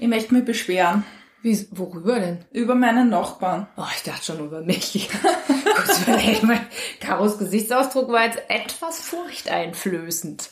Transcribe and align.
Ich 0.00 0.08
möchte 0.08 0.32
mich 0.32 0.46
beschweren. 0.46 1.04
Wie, 1.42 1.68
worüber 1.72 2.18
denn? 2.18 2.38
Über 2.52 2.74
meinen 2.74 3.10
Nachbarn. 3.10 3.68
Oh, 3.76 3.84
ich 3.94 4.02
dachte 4.02 4.24
schon 4.24 4.40
über 4.40 4.62
mich. 4.62 5.10
Kurz 5.74 6.00
überlegen, 6.00 6.58
Karos 7.00 7.36
Gesichtsausdruck 7.36 8.10
war 8.10 8.24
jetzt 8.24 8.42
etwas 8.48 9.02
furchteinflößend. 9.02 10.48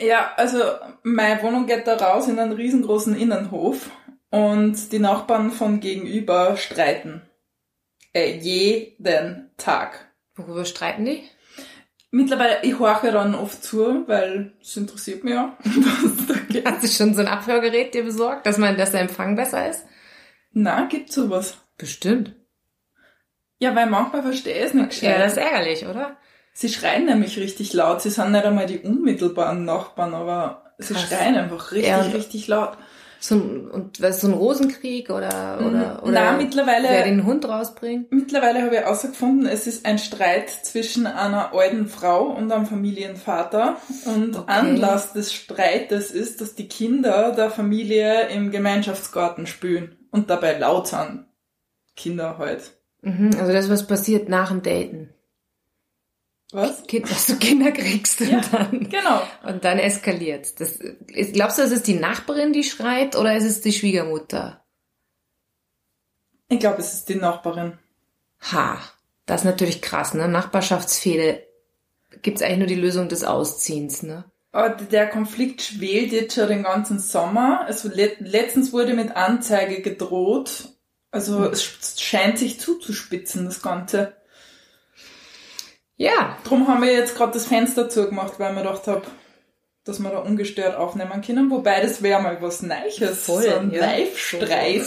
Ja, 0.00 0.34
also 0.36 0.62
meine 1.02 1.42
Wohnung 1.42 1.66
geht 1.66 1.88
da 1.88 1.96
raus 1.96 2.28
in 2.28 2.38
einen 2.38 2.52
riesengroßen 2.52 3.16
Innenhof 3.16 3.90
und 4.30 4.92
die 4.92 5.00
Nachbarn 5.00 5.50
von 5.50 5.80
gegenüber 5.80 6.56
streiten. 6.56 7.22
Äh, 8.14 8.36
jeden 8.36 9.50
Tag. 9.56 10.12
Worüber 10.36 10.64
streiten 10.64 11.06
die? 11.06 11.24
Mittlerweile, 12.14 12.58
ich 12.62 12.78
horche 12.78 13.10
dann 13.10 13.34
oft 13.34 13.64
zu, 13.64 14.06
weil 14.06 14.52
es 14.60 14.76
interessiert 14.76 15.24
mich 15.24 15.32
ja, 15.32 15.56
was 15.64 16.26
da 16.26 16.34
geht. 16.46 16.66
Hast 16.66 16.82
du 16.82 16.88
schon 16.88 17.14
so 17.14 17.22
ein 17.22 17.26
Abhörgerät 17.26 17.94
dir 17.94 18.04
besorgt, 18.04 18.44
dass 18.44 18.58
man, 18.58 18.76
dass 18.76 18.90
der 18.92 19.00
Empfang 19.00 19.34
besser 19.34 19.68
ist? 19.68 19.86
Na, 20.52 20.84
gibt's 20.84 21.14
sowas? 21.14 21.56
Bestimmt. 21.78 22.34
Ja, 23.58 23.74
weil 23.74 23.86
manchmal 23.86 24.22
verstehe 24.22 24.58
ich 24.58 24.64
es 24.66 24.74
nicht 24.74 24.90
gescheit. 24.90 25.10
Ja, 25.10 25.18
das 25.18 25.32
ist 25.32 25.38
ärgerlich, 25.38 25.86
oder? 25.86 26.18
Sie 26.52 26.68
schreien 26.68 27.06
nämlich 27.06 27.38
richtig 27.38 27.72
laut. 27.72 28.02
Sie 28.02 28.10
sind 28.10 28.32
nicht 28.32 28.44
einmal 28.44 28.66
die 28.66 28.80
unmittelbaren 28.80 29.64
Nachbarn, 29.64 30.12
aber 30.12 30.74
sie 30.76 30.92
Krass. 30.92 31.08
schreien 31.08 31.36
einfach 31.36 31.72
richtig, 31.72 31.88
Ja, 31.88 32.00
richtig 32.02 32.46
laut. 32.46 32.76
So 33.24 33.36
ein, 33.36 33.70
und 33.70 34.02
was, 34.02 34.20
so 34.20 34.26
ein 34.26 34.32
Rosenkrieg 34.34 35.08
oder, 35.08 35.58
oder, 35.60 36.00
Mhm. 36.02 36.08
oder 36.08 36.12
Na, 36.12 36.32
mittlerweile- 36.36 36.88
wer 36.88 37.04
den 37.04 37.24
Hund 37.24 37.48
rausbringt? 37.48 38.10
Mittlerweile 38.10 38.62
habe 38.62 38.74
ich 38.74 38.80
herausgefunden, 38.80 39.46
es 39.46 39.68
ist 39.68 39.86
ein 39.86 39.98
Streit 39.98 40.50
zwischen 40.50 41.06
einer 41.06 41.52
alten 41.54 41.86
Frau 41.86 42.24
und 42.24 42.50
einem 42.50 42.66
Familienvater. 42.66 43.76
Und 44.06 44.36
Okay. 44.36 44.44
Anlass 44.52 45.12
des 45.12 45.32
Streites 45.32 46.10
ist, 46.10 46.40
dass 46.40 46.56
die 46.56 46.66
Kinder 46.66 47.30
der 47.30 47.50
Familie 47.50 48.26
im 48.28 48.50
Gemeinschaftsgarten 48.50 49.46
spielen 49.46 49.94
und 50.10 50.28
dabei 50.28 50.58
laut 50.58 50.88
sind. 50.88 51.26
Kinder 51.94 52.38
halt. 52.38 52.72
Mhm, 53.02 53.30
also 53.38 53.52
das, 53.52 53.70
was 53.70 53.86
passiert 53.86 54.28
nach 54.28 54.48
dem 54.50 54.62
Daten. 54.62 55.10
Was? 56.52 56.82
Kind, 56.86 57.10
dass 57.10 57.26
du 57.26 57.36
Kinder 57.36 57.72
kriegst 57.72 58.20
und 58.20 58.28
Ja. 58.30 58.40
dann, 58.52 58.88
Genau. 58.90 59.22
und 59.44 59.64
dann 59.64 59.78
eskaliert. 59.78 60.60
Das, 60.60 60.78
glaubst 61.32 61.58
du, 61.58 61.62
es 61.62 61.72
ist 61.72 61.86
die 61.86 61.94
Nachbarin, 61.94 62.52
die 62.52 62.62
schreit, 62.64 63.16
oder 63.16 63.34
ist 63.36 63.44
es 63.44 63.60
die 63.62 63.72
Schwiegermutter? 63.72 64.62
Ich 66.48 66.60
glaube, 66.60 66.80
es 66.80 66.92
ist 66.92 67.08
die 67.08 67.14
Nachbarin. 67.14 67.78
Ha, 68.52 68.78
das 69.26 69.40
ist 69.42 69.44
natürlich 69.46 69.80
krass, 69.80 70.12
ne? 70.14 70.28
Nachbarschaftsfehde 70.28 71.42
gibt's 72.20 72.42
eigentlich 72.42 72.58
nur 72.58 72.66
die 72.66 72.74
Lösung 72.74 73.08
des 73.08 73.24
Ausziehens, 73.24 74.02
ne? 74.02 74.24
Aber 74.54 74.68
der 74.70 75.08
Konflikt 75.08 75.62
schwelt 75.62 76.12
jetzt 76.12 76.34
schon 76.34 76.48
den 76.48 76.64
ganzen 76.64 76.98
Sommer. 76.98 77.62
Also 77.66 77.88
le 77.88 78.12
letztens 78.18 78.74
wurde 78.74 78.92
mit 78.92 79.16
Anzeige 79.16 79.80
gedroht. 79.80 80.68
Also 81.10 81.44
es 81.46 81.98
scheint 81.98 82.38
sich 82.38 82.60
zuzuspitzen, 82.60 83.46
das 83.46 83.62
Ganze. 83.62 84.14
Ja, 85.96 86.36
Drum 86.44 86.66
haben 86.68 86.82
wir 86.82 86.92
jetzt 86.92 87.16
gerade 87.16 87.32
das 87.32 87.46
Fenster 87.46 87.88
zugemacht, 87.88 88.38
weil 88.40 88.54
wir 88.54 88.62
gedacht 88.62 88.86
hab, 88.88 89.06
dass 89.84 89.98
wir 90.00 90.10
da 90.10 90.18
ungestört 90.18 90.76
aufnehmen 90.76 91.22
können. 91.22 91.50
Wobei 91.50 91.80
das 91.80 92.02
wäre 92.02 92.20
mal 92.22 92.40
was 92.40 92.62
Neues. 92.62 93.24
Voll, 93.24 93.42
so 93.42 93.54
ein 93.54 93.70
ja. 93.72 93.80
Live-Streit. 93.80 94.82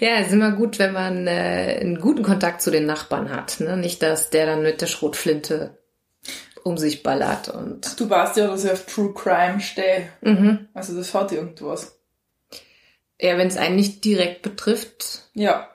ja, 0.00 0.18
ist 0.18 0.32
immer 0.32 0.52
gut, 0.52 0.78
wenn 0.78 0.92
man 0.92 1.26
äh, 1.26 1.78
einen 1.80 2.00
guten 2.00 2.22
Kontakt 2.22 2.62
zu 2.62 2.70
den 2.70 2.86
Nachbarn 2.86 3.30
hat, 3.30 3.60
ne? 3.60 3.76
Nicht, 3.76 4.02
dass 4.02 4.30
der 4.30 4.46
dann 4.46 4.62
mit 4.62 4.80
der 4.80 4.86
Schrotflinte 4.86 5.78
um 6.64 6.76
sich 6.76 7.02
ballert 7.02 7.48
und 7.48 7.98
Du 7.98 8.10
weißt 8.10 8.36
ja, 8.36 8.48
dass 8.48 8.64
ich 8.64 8.70
auf 8.70 8.84
True 8.86 9.14
Crime 9.14 9.60
stehe. 9.60 10.08
mhm. 10.20 10.68
Also 10.74 10.96
das 10.96 11.14
hat 11.14 11.32
irgendwas. 11.32 11.98
ja, 13.20 13.38
wenn 13.38 13.48
es 13.48 13.56
einen 13.56 13.76
nicht 13.76 14.04
direkt 14.04 14.42
betrifft. 14.42 15.28
Ja. 15.34 15.68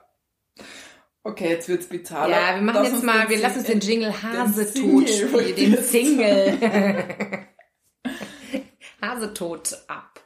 Okay, 1.25 1.51
jetzt 1.51 1.69
wird's 1.69 1.87
bizarr. 1.87 2.27
Ja, 2.29 2.55
wir 2.55 2.61
machen 2.61 2.83
jetzt 2.83 3.01
mal, 3.01 3.29
wir 3.29 3.37
lassen 3.37 3.59
uns 3.59 3.67
den 3.67 3.79
Jingle 3.79 4.13
Hase 4.23 4.73
tot 4.73 5.09
spielen, 5.09 5.55
den. 5.55 5.81
Single. 5.81 6.59
Hase 9.01 9.33
tot 9.33 9.77
ab. 9.87 10.19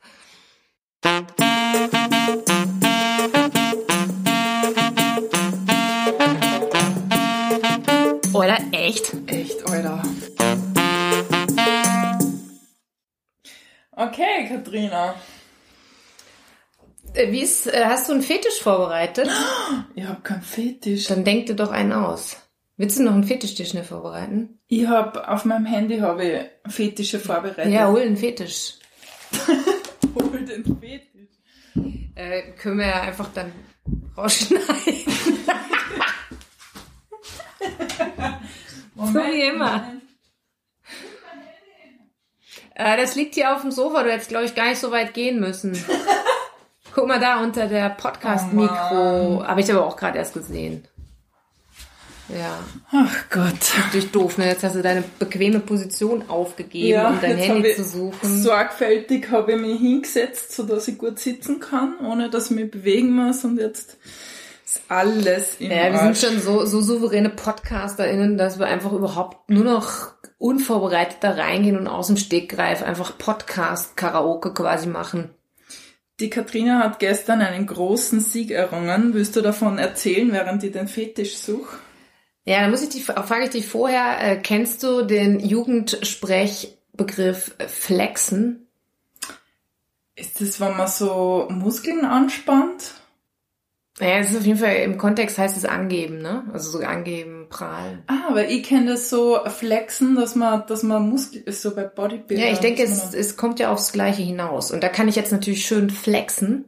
Oder 8.34 8.58
echt? 8.72 9.14
Echt, 9.28 9.70
Alter. 9.70 10.02
Okay, 13.92 14.48
Katrina. 14.48 15.16
Äh, 17.18 17.32
Wie 17.32 17.42
ist, 17.42 17.66
äh, 17.68 17.86
hast 17.86 18.08
du 18.08 18.14
einen 18.14 18.22
Fetisch 18.22 18.62
vorbereitet? 18.62 19.28
Ich 19.96 20.06
hab 20.06 20.24
keinen 20.24 20.44
Fetisch. 20.44 21.08
Dann 21.08 21.24
denk 21.24 21.48
dir 21.48 21.56
doch 21.56 21.72
einen 21.72 21.92
aus. 21.92 22.38
Willst 22.78 23.00
du 23.00 23.04
noch 23.04 23.14
einen 23.14 23.24
Fetisch 23.24 23.56
schnell 23.68 23.84
vorbereiten? 23.84 24.60
Ich 24.68 24.86
hab 24.86 25.28
auf 25.28 25.44
meinem 25.46 25.66
Handy 25.66 25.98
habe 25.98 26.24
ich 26.24 26.72
Fetische 26.72 27.20
vorbereitet. 27.20 27.74
Ja, 27.74 27.90
hol 27.90 28.02
einen 28.02 28.18
Fetisch. 28.18 28.76
hol 30.16 30.42
den 30.42 30.64
Fetisch. 30.80 31.08
Äh, 32.14 32.52
können 32.52 32.78
wir 32.78 32.88
ja 32.88 33.02
einfach 33.02 33.30
dann 33.34 33.52
rausschneiden. 34.16 34.68
Moment, 38.94 39.14
So 39.14 39.20
wie 39.32 39.42
immer. 39.42 39.92
Äh, 42.76 42.98
das 42.98 43.16
liegt 43.16 43.34
hier 43.34 43.56
auf 43.56 43.62
dem 43.62 43.72
Sofa. 43.72 44.04
Du 44.04 44.12
hättest, 44.12 44.30
glaube 44.30 44.46
ich, 44.46 44.54
gar 44.54 44.70
nicht 44.70 44.80
so 44.80 44.92
weit 44.92 45.16
gehen 45.16 45.40
müssen. 45.40 45.76
Guck 46.98 47.08
mal 47.08 47.20
da 47.20 47.44
unter 47.44 47.68
der 47.68 47.96
Oh 47.96 48.02
Podcast-Mikro. 48.02 49.44
Habe 49.46 49.62
ich 49.62 49.72
aber 49.72 49.86
auch 49.86 49.96
gerade 49.96 50.18
erst 50.18 50.34
gesehen. 50.34 50.84
Ja, 52.28 52.58
Ach 52.92 53.16
Gott. 53.30 53.54
natürlich 53.86 54.12
doof. 54.12 54.40
Ne? 54.40 54.48
Jetzt 54.48 54.64
hast 54.64 54.76
du 54.76 54.82
deine 54.82 55.04
bequeme 55.20 55.60
Position 55.60 56.28
aufgegeben, 56.28 56.88
Ja, 56.88 57.10
um 57.10 57.22
dein 57.22 57.38
Handy 57.38 57.76
zu 57.76 57.84
suchen. 57.84 58.42
Sorgfältig 58.42 59.30
habe 59.30 59.52
ich 59.54 59.62
mich 59.62 59.80
hingesetzt, 59.80 60.56
so 60.56 60.64
dass 60.64 60.88
ich 60.88 60.98
gut 60.98 61.20
sitzen 61.20 61.60
kann, 61.60 61.94
ohne 62.04 62.32
dass 62.32 62.46
ich 62.50 62.58
mich 62.58 62.72
bewegen 62.72 63.12
muss 63.16 63.46
und 63.46 63.60
jetzt 63.60 63.98
ist 64.66 64.82
alles 64.90 65.58
im 65.60 65.70
Ja, 65.70 65.94
wir 65.94 66.02
Arsch. 66.02 66.18
sind 66.18 66.34
schon 66.34 66.42
so, 66.42 66.66
so 66.66 66.82
souveräne 66.82 67.30
PodcasterInnen, 67.30 68.40
dass 68.40 68.58
wir 68.58 68.66
einfach 68.66 68.92
überhaupt 68.92 69.52
nur 69.52 69.64
noch 69.64 70.14
unvorbereitet 70.40 71.18
da 71.22 71.32
reingehen 71.32 71.78
und 71.78 71.88
aus 71.88 72.08
dem 72.08 72.18
Stegreif 72.18 72.82
einfach 72.82 73.20
Podcast-Karaoke 73.20 74.52
quasi 74.56 74.88
machen. 74.88 75.30
Die 76.20 76.32
Katrina 76.32 76.80
hat 76.80 76.98
gestern 77.00 77.42
einen 77.42 77.68
großen 77.68 78.22
Sieg 78.22 78.50
errungen. 78.50 79.14
Willst 79.14 79.36
du 79.36 79.42
davon 79.42 79.78
erzählen, 79.78 80.32
während 80.32 80.64
ich 80.64 80.72
den 80.72 80.88
Fetisch 80.88 81.38
suche? 81.38 81.78
Ja, 82.44 82.62
dann 82.62 82.72
muss 82.72 82.82
ich 82.82 82.90
dich, 82.90 83.06
frage 83.06 83.44
ich 83.44 83.52
dich 83.52 83.68
vorher, 83.68 84.18
äh, 84.22 84.38
kennst 84.38 84.82
du 84.82 85.04
den 85.04 85.40
Jugendsprechbegriff 85.40 87.54
äh, 87.60 87.68
Flexen? 87.68 88.68
Ist 90.16 90.42
das, 90.42 90.60
wenn 90.60 90.76
man 90.76 90.88
so 90.88 91.48
Muskeln 91.52 92.04
anspannt? 92.04 92.96
Naja, 94.00 94.18
es 94.18 94.32
ist 94.32 94.38
auf 94.38 94.46
jeden 94.46 94.58
Fall, 94.58 94.78
im 94.78 94.98
Kontext 94.98 95.38
heißt 95.38 95.56
es 95.56 95.66
angeben, 95.66 96.24
ne? 96.24 96.50
Also 96.52 96.72
so 96.72 96.80
angeben, 96.80 97.37
prahlen. 97.50 98.04
Ah, 98.08 98.30
aber 98.30 98.48
ich 98.50 98.64
kenne 98.64 98.92
das 98.92 99.10
so 99.10 99.40
flexen, 99.46 100.16
dass 100.16 100.36
man, 100.36 100.66
dass 100.68 100.84
man 100.84 101.08
Muskel 101.10 101.42
ist 101.42 101.62
so 101.62 101.74
bei 101.76 101.84
Bodybuilding. 101.84 102.46
Ja, 102.46 102.52
ich 102.52 102.60
denke, 102.60 102.84
es, 102.84 103.14
es 103.14 103.38
kommt 103.38 103.60
ja 103.60 103.72
aufs 103.72 103.92
Gleiche 103.92 104.22
hinaus. 104.22 104.72
Und 104.72 104.82
da 104.84 104.90
kann 104.90 105.08
ich 105.08 105.16
jetzt 105.16 105.32
natürlich 105.32 105.66
schön 105.66 105.90
flexen, 105.90 106.66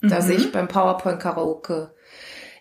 dass 0.00 0.26
Mhm. 0.26 0.32
ich 0.32 0.52
beim 0.52 0.68
PowerPoint 0.68 1.20
Karaoke 1.20 1.94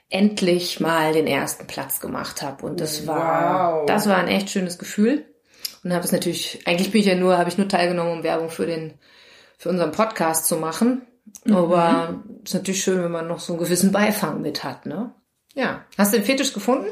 endlich 0.10 0.80
mal 0.80 1.14
den 1.14 1.28
ersten 1.28 1.68
Platz 1.68 2.00
gemacht 2.00 2.42
habe. 2.42 2.66
Und 2.66 2.82
das 2.82 3.08
war, 3.08 3.80
Wow. 3.82 3.86
das 3.86 4.08
war 4.08 4.18
ein 4.18 4.28
echt 4.28 4.50
schönes 4.50 4.78
Gefühl. 4.78 5.26
Und 5.84 5.94
habe 5.94 6.04
es 6.06 6.12
natürlich, 6.12 6.60
eigentlich 6.68 6.92
bin 6.92 7.02
ich 7.02 7.08
ja 7.08 7.16
nur, 7.16 7.38
habe 7.38 7.50
ich 7.50 7.58
nur 7.58 7.68
teilgenommen, 7.68 8.12
um 8.18 8.24
Werbung 8.24 8.50
für 8.50 8.66
den, 8.68 8.94
für 9.58 9.70
unseren 9.70 9.92
Podcast 9.92 10.46
zu 10.46 10.58
machen. 10.58 11.08
Mhm. 11.46 11.56
Aber 11.56 12.24
ist 12.44 12.54
natürlich 12.54 12.84
schön, 12.84 13.02
wenn 13.04 13.12
man 13.12 13.28
noch 13.28 13.40
so 13.40 13.54
einen 13.54 13.64
gewissen 13.64 13.92
Beifang 13.92 14.42
mit 14.42 14.64
hat, 14.64 14.86
ne? 14.86 15.14
Ja. 15.54 15.82
Hast 15.98 16.14
du 16.14 16.18
den 16.18 16.26
Fetisch 16.26 16.54
gefunden? 16.54 16.88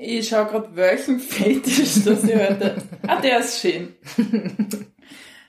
Ich 0.00 0.28
schaue 0.28 0.46
gerade 0.46 0.76
welchen 0.76 1.18
Fetisch 1.18 1.94
das 2.04 2.24
ich 2.24 2.34
heute. 2.34 2.76
ah, 3.06 3.20
der 3.20 3.40
ist 3.40 3.60
schön. 3.60 3.96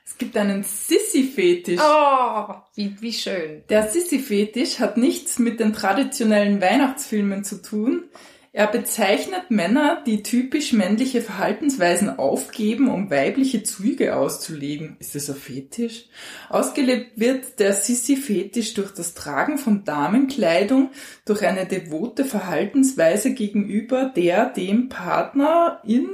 es 0.05 0.17
gibt 0.17 0.35
einen 0.35 0.63
Sissy-Fetisch. 0.63 1.79
Oh, 1.79 2.55
wie, 2.75 2.95
wie 2.99 3.13
schön. 3.13 3.63
Der 3.69 3.89
Sissy-Fetisch 3.89 4.79
hat 4.79 4.97
nichts 4.97 5.39
mit 5.39 5.59
den 5.59 5.73
traditionellen 5.73 6.61
Weihnachtsfilmen 6.61 7.43
zu 7.43 7.61
tun. 7.61 8.05
Er 8.51 8.65
bezeichnet 8.65 9.51
Männer, 9.51 10.03
die 10.05 10.23
typisch 10.23 10.73
männliche 10.73 11.21
Verhaltensweisen 11.21 12.17
aufgeben, 12.17 12.89
um 12.89 13.11
weibliche 13.11 13.61
Züge 13.61 14.15
auszuleben. 14.15 14.97
Ist 14.99 15.13
das 15.13 15.29
ein 15.29 15.35
Fetisch? 15.35 16.05
Ausgelebt 16.49 17.19
wird 17.19 17.59
der 17.59 17.73
Sissy-Fetisch 17.73 18.73
durch 18.73 18.91
das 18.91 19.13
Tragen 19.13 19.59
von 19.59 19.83
Damenkleidung, 19.83 20.89
durch 21.25 21.45
eine 21.45 21.67
devote 21.67 22.25
Verhaltensweise 22.25 23.35
gegenüber 23.35 24.11
der 24.15 24.47
dem 24.47 24.89
Partner 24.89 25.81
in 25.85 26.09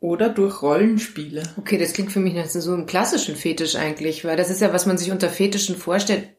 Oder 0.00 0.28
durch 0.28 0.60
Rollenspiele. 0.60 1.42
Okay, 1.56 1.78
das 1.78 1.94
klingt 1.94 2.12
für 2.12 2.20
mich 2.20 2.34
nach 2.34 2.46
so 2.46 2.72
einem 2.72 2.86
klassischen 2.86 3.34
Fetisch 3.34 3.76
eigentlich, 3.76 4.24
weil 4.24 4.36
das 4.36 4.50
ist 4.50 4.60
ja, 4.60 4.72
was 4.74 4.84
man 4.84 4.98
sich 4.98 5.10
unter 5.10 5.30
Fetischen 5.30 5.74
vorstellt. 5.74 6.36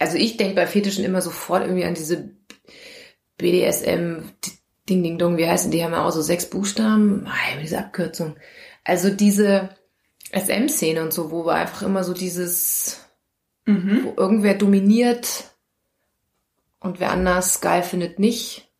Also 0.00 0.18
ich 0.18 0.36
denke 0.36 0.56
bei 0.56 0.66
Fetischen 0.66 1.04
immer 1.04 1.22
sofort 1.22 1.62
irgendwie 1.62 1.84
an 1.84 1.94
diese 1.94 2.36
BDSM, 3.38 4.24
Ding, 4.88 5.02
Ding, 5.02 5.18
Dong, 5.18 5.36
wie 5.36 5.48
heißen 5.48 5.70
die? 5.70 5.84
haben 5.84 5.92
ja 5.92 6.04
auch 6.04 6.12
so 6.12 6.22
sechs 6.22 6.46
Buchstaben. 6.46 7.26
Ah, 7.26 7.60
diese 7.60 7.78
Abkürzung. 7.78 8.36
Also 8.84 9.10
diese 9.10 9.70
SM-Szene 10.32 11.02
und 11.02 11.12
so, 11.12 11.30
wo 11.30 11.46
wir 11.46 11.54
einfach 11.54 11.82
immer 11.82 12.04
so 12.04 12.14
dieses, 12.14 13.00
mhm. 13.64 14.04
wo 14.04 14.14
irgendwer 14.20 14.54
dominiert 14.54 15.52
und 16.80 17.00
wer 17.00 17.12
anders 17.12 17.60
geil 17.60 17.82
findet, 17.82 18.18
nicht 18.18 18.72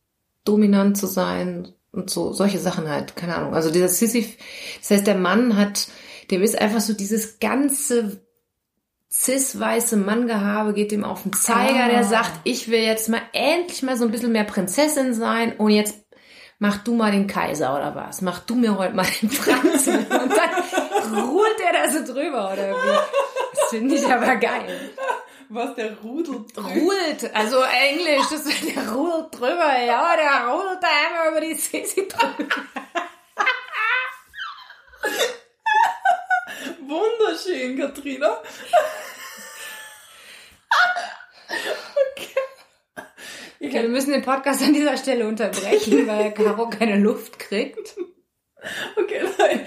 dominant 0.45 0.97
zu 0.97 1.07
sein 1.07 1.73
und 1.93 2.11
so, 2.11 2.33
solche 2.33 2.59
Sachen 2.59 2.89
halt, 2.89 3.15
keine 3.17 3.37
Ahnung. 3.37 3.55
Also 3.55 3.71
dieser 3.71 3.89
Sissy, 3.89 4.37
das 4.81 4.91
heißt, 4.91 5.07
der 5.07 5.15
Mann 5.15 5.57
hat, 5.57 5.89
dem 6.31 6.43
ist 6.43 6.59
einfach 6.59 6.81
so 6.81 6.95
dieses 6.95 7.39
ganze 7.39 8.23
cis-weiße 9.12 9.97
Manngehabe 9.97 10.73
geht 10.73 10.91
dem 10.91 11.05
auf 11.05 11.23
den 11.23 11.32
Zeiger, 11.32 11.85
ah. 11.85 11.88
der 11.88 12.05
sagt, 12.05 12.32
ich 12.44 12.70
will 12.70 12.81
jetzt 12.81 13.09
mal 13.09 13.20
endlich 13.32 13.82
mal 13.82 13.97
so 13.97 14.05
ein 14.05 14.11
bisschen 14.11 14.32
mehr 14.32 14.44
Prinzessin 14.44 15.12
sein 15.12 15.55
und 15.59 15.70
jetzt 15.70 15.97
mach 16.59 16.79
du 16.79 16.94
mal 16.94 17.12
den 17.12 17.26
Kaiser 17.26 17.75
oder 17.75 17.94
was? 17.94 18.23
Mach 18.23 18.38
du 18.38 18.55
mir 18.55 18.79
heute 18.79 18.94
mal 18.94 19.06
den 19.20 19.31
Franz. 19.31 19.87
und 19.87 20.09
dann 20.09 21.19
ruht 21.19 21.56
er 21.64 21.73
da 21.73 21.91
so 21.91 22.12
drüber 22.12 22.53
oder 22.53 22.70
wie? 22.70 22.99
Das 23.55 23.69
finde 23.69 23.94
ich 23.97 24.06
aber 24.06 24.37
geil. 24.37 24.91
Was 25.50 25.75
der 25.75 25.94
Rudel 25.99 26.47
Rudelt, 26.56 27.35
also 27.35 27.58
Englisch, 27.61 28.26
das 28.31 28.44
der 28.44 28.91
rudelt 28.91 29.26
drüber, 29.38 29.79
ja, 29.87 30.17
der 30.17 30.50
rudelt 30.50 30.79
da 30.81 30.88
einmal 30.88 31.32
über 31.32 31.41
die 31.47 31.55
Sisi 31.55 32.08
drüber. 32.08 32.81
Wunderschön, 37.44 37.79
Katrina. 37.79 38.39
okay. 41.49 42.29
okay. 43.61 43.83
Wir 43.83 43.89
müssen 43.89 44.12
den 44.12 44.23
Podcast 44.23 44.62
an 44.62 44.73
dieser 44.73 44.97
Stelle 44.97 45.27
unterbrechen, 45.27 46.06
weil 46.09 46.33
Caro 46.33 46.69
keine 46.69 46.99
Luft 46.99 47.39
kriegt. 47.39 47.97
Okay, 48.97 49.23
nein, 49.39 49.67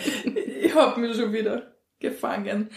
ich 0.61 0.73
hab 0.73 0.97
mich 0.97 1.17
schon 1.17 1.33
wieder 1.33 1.75
gefangen. 1.99 2.69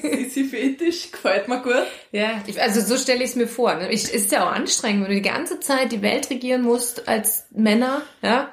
Sissi-Fetisch, 0.00 1.12
gefällt 1.12 1.48
mir 1.48 1.60
gut. 1.60 1.86
Ja, 2.12 2.42
ich, 2.46 2.58
also 2.60 2.80
so 2.80 2.96
stelle 2.96 3.22
ich 3.22 3.30
es 3.30 3.36
mir 3.36 3.48
vor. 3.48 3.74
Ne? 3.74 3.92
Ich, 3.92 4.10
ist 4.14 4.32
ja 4.32 4.46
auch 4.46 4.52
anstrengend, 4.52 5.02
wenn 5.02 5.10
du 5.10 5.16
die 5.16 5.28
ganze 5.28 5.60
Zeit 5.60 5.92
die 5.92 6.00
Welt 6.00 6.30
regieren 6.30 6.62
musst 6.62 7.06
als 7.06 7.44
Männer, 7.50 8.00
ja, 8.22 8.50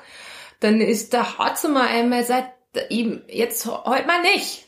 dann 0.60 0.82
ist 0.82 1.14
da 1.14 1.38
mal 1.70 1.88
einmal 1.88 2.26
seit 2.26 2.55
ihm 2.90 3.24
jetzt 3.28 3.66
heute 3.66 4.08
mal 4.08 4.22
nicht. 4.22 4.66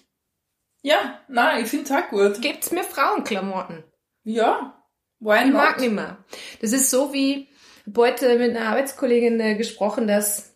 Ja, 0.82 1.20
nein, 1.28 1.64
ich 1.64 1.70
finde 1.70 1.86
es 1.86 1.92
auch 1.92 2.10
gut. 2.10 2.42
Gibt's 2.42 2.72
mir 2.72 2.84
Frauenklamotten? 2.84 3.84
Ja, 4.24 4.84
why 5.20 5.40
not? 5.40 5.46
Ich 5.46 5.54
mag 5.54 5.80
nicht 5.80 5.94
mehr. 5.94 6.18
Das 6.62 6.72
ist 6.72 6.90
so 6.90 7.14
wie, 7.14 7.50
heute 7.96 8.38
mit 8.38 8.56
einer 8.56 8.70
Arbeitskollegin 8.70 9.40
äh, 9.40 9.56
gesprochen, 9.56 10.08
dass 10.08 10.56